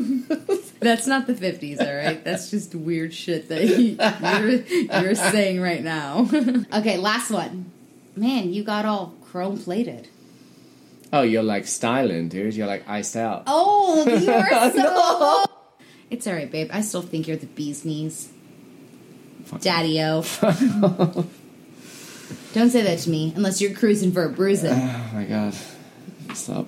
[0.80, 2.22] That's not the 50s, all right?
[2.24, 6.28] That's just weird shit that you, you're, you're saying right now.
[6.72, 7.70] okay, last one.
[8.16, 10.08] Man, you got all chrome plated.
[11.12, 12.54] Oh, you're like styling, dude.
[12.54, 13.44] You're like iced out.
[13.46, 15.44] Oh, you are so.
[16.10, 16.70] It's all right, babe.
[16.72, 18.32] I still think you're the bee's knees.
[19.60, 20.22] Daddy O.
[22.52, 24.72] Don't say that to me unless you're cruising for a bruising.
[24.80, 25.54] Oh my god.
[26.34, 26.66] Stop.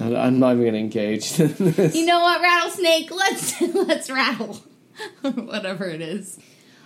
[0.00, 1.94] I'm not even going to engage in this.
[1.94, 3.10] You know what, rattlesnake?
[3.10, 4.62] Let's let's rattle.
[5.22, 6.38] Whatever it is.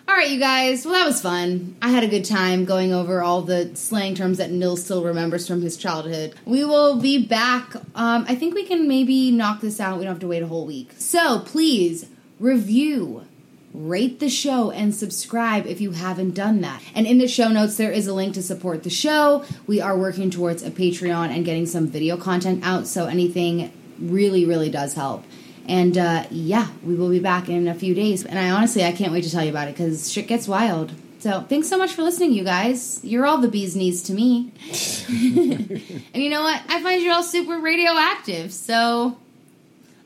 [0.07, 0.85] All right, you guys.
[0.85, 1.77] Well, that was fun.
[1.81, 5.49] I had a good time going over all the slang terms that Nil still remembers
[5.49, 6.35] from his childhood.
[6.45, 7.75] We will be back.
[7.95, 9.97] Um, I think we can maybe knock this out.
[9.97, 10.93] We don't have to wait a whole week.
[10.99, 12.07] So please
[12.39, 13.25] review,
[13.73, 16.83] rate the show, and subscribe if you haven't done that.
[16.95, 19.43] And in the show notes, there is a link to support the show.
[19.67, 22.87] We are working towards a Patreon and getting some video content out.
[22.87, 25.25] So anything really, really does help.
[25.67, 28.25] And uh, yeah, we will be back in a few days.
[28.25, 30.93] And I honestly, I can't wait to tell you about it because shit gets wild.
[31.21, 33.01] So thanks so much for listening, you guys.
[33.03, 34.53] You're all the bee's knees to me.
[35.09, 36.61] and you know what?
[36.69, 38.53] I find you're all super radioactive.
[38.53, 39.17] So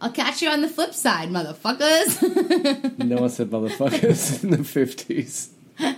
[0.00, 2.98] I'll catch you on the flip side, motherfuckers.
[3.04, 5.48] No one said motherfuckers in the 50s.
[5.80, 5.94] all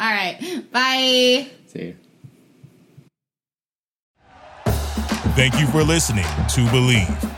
[0.00, 0.64] right.
[0.72, 1.48] Bye.
[1.68, 1.96] See you.
[5.36, 7.37] Thank you for listening to Bleav.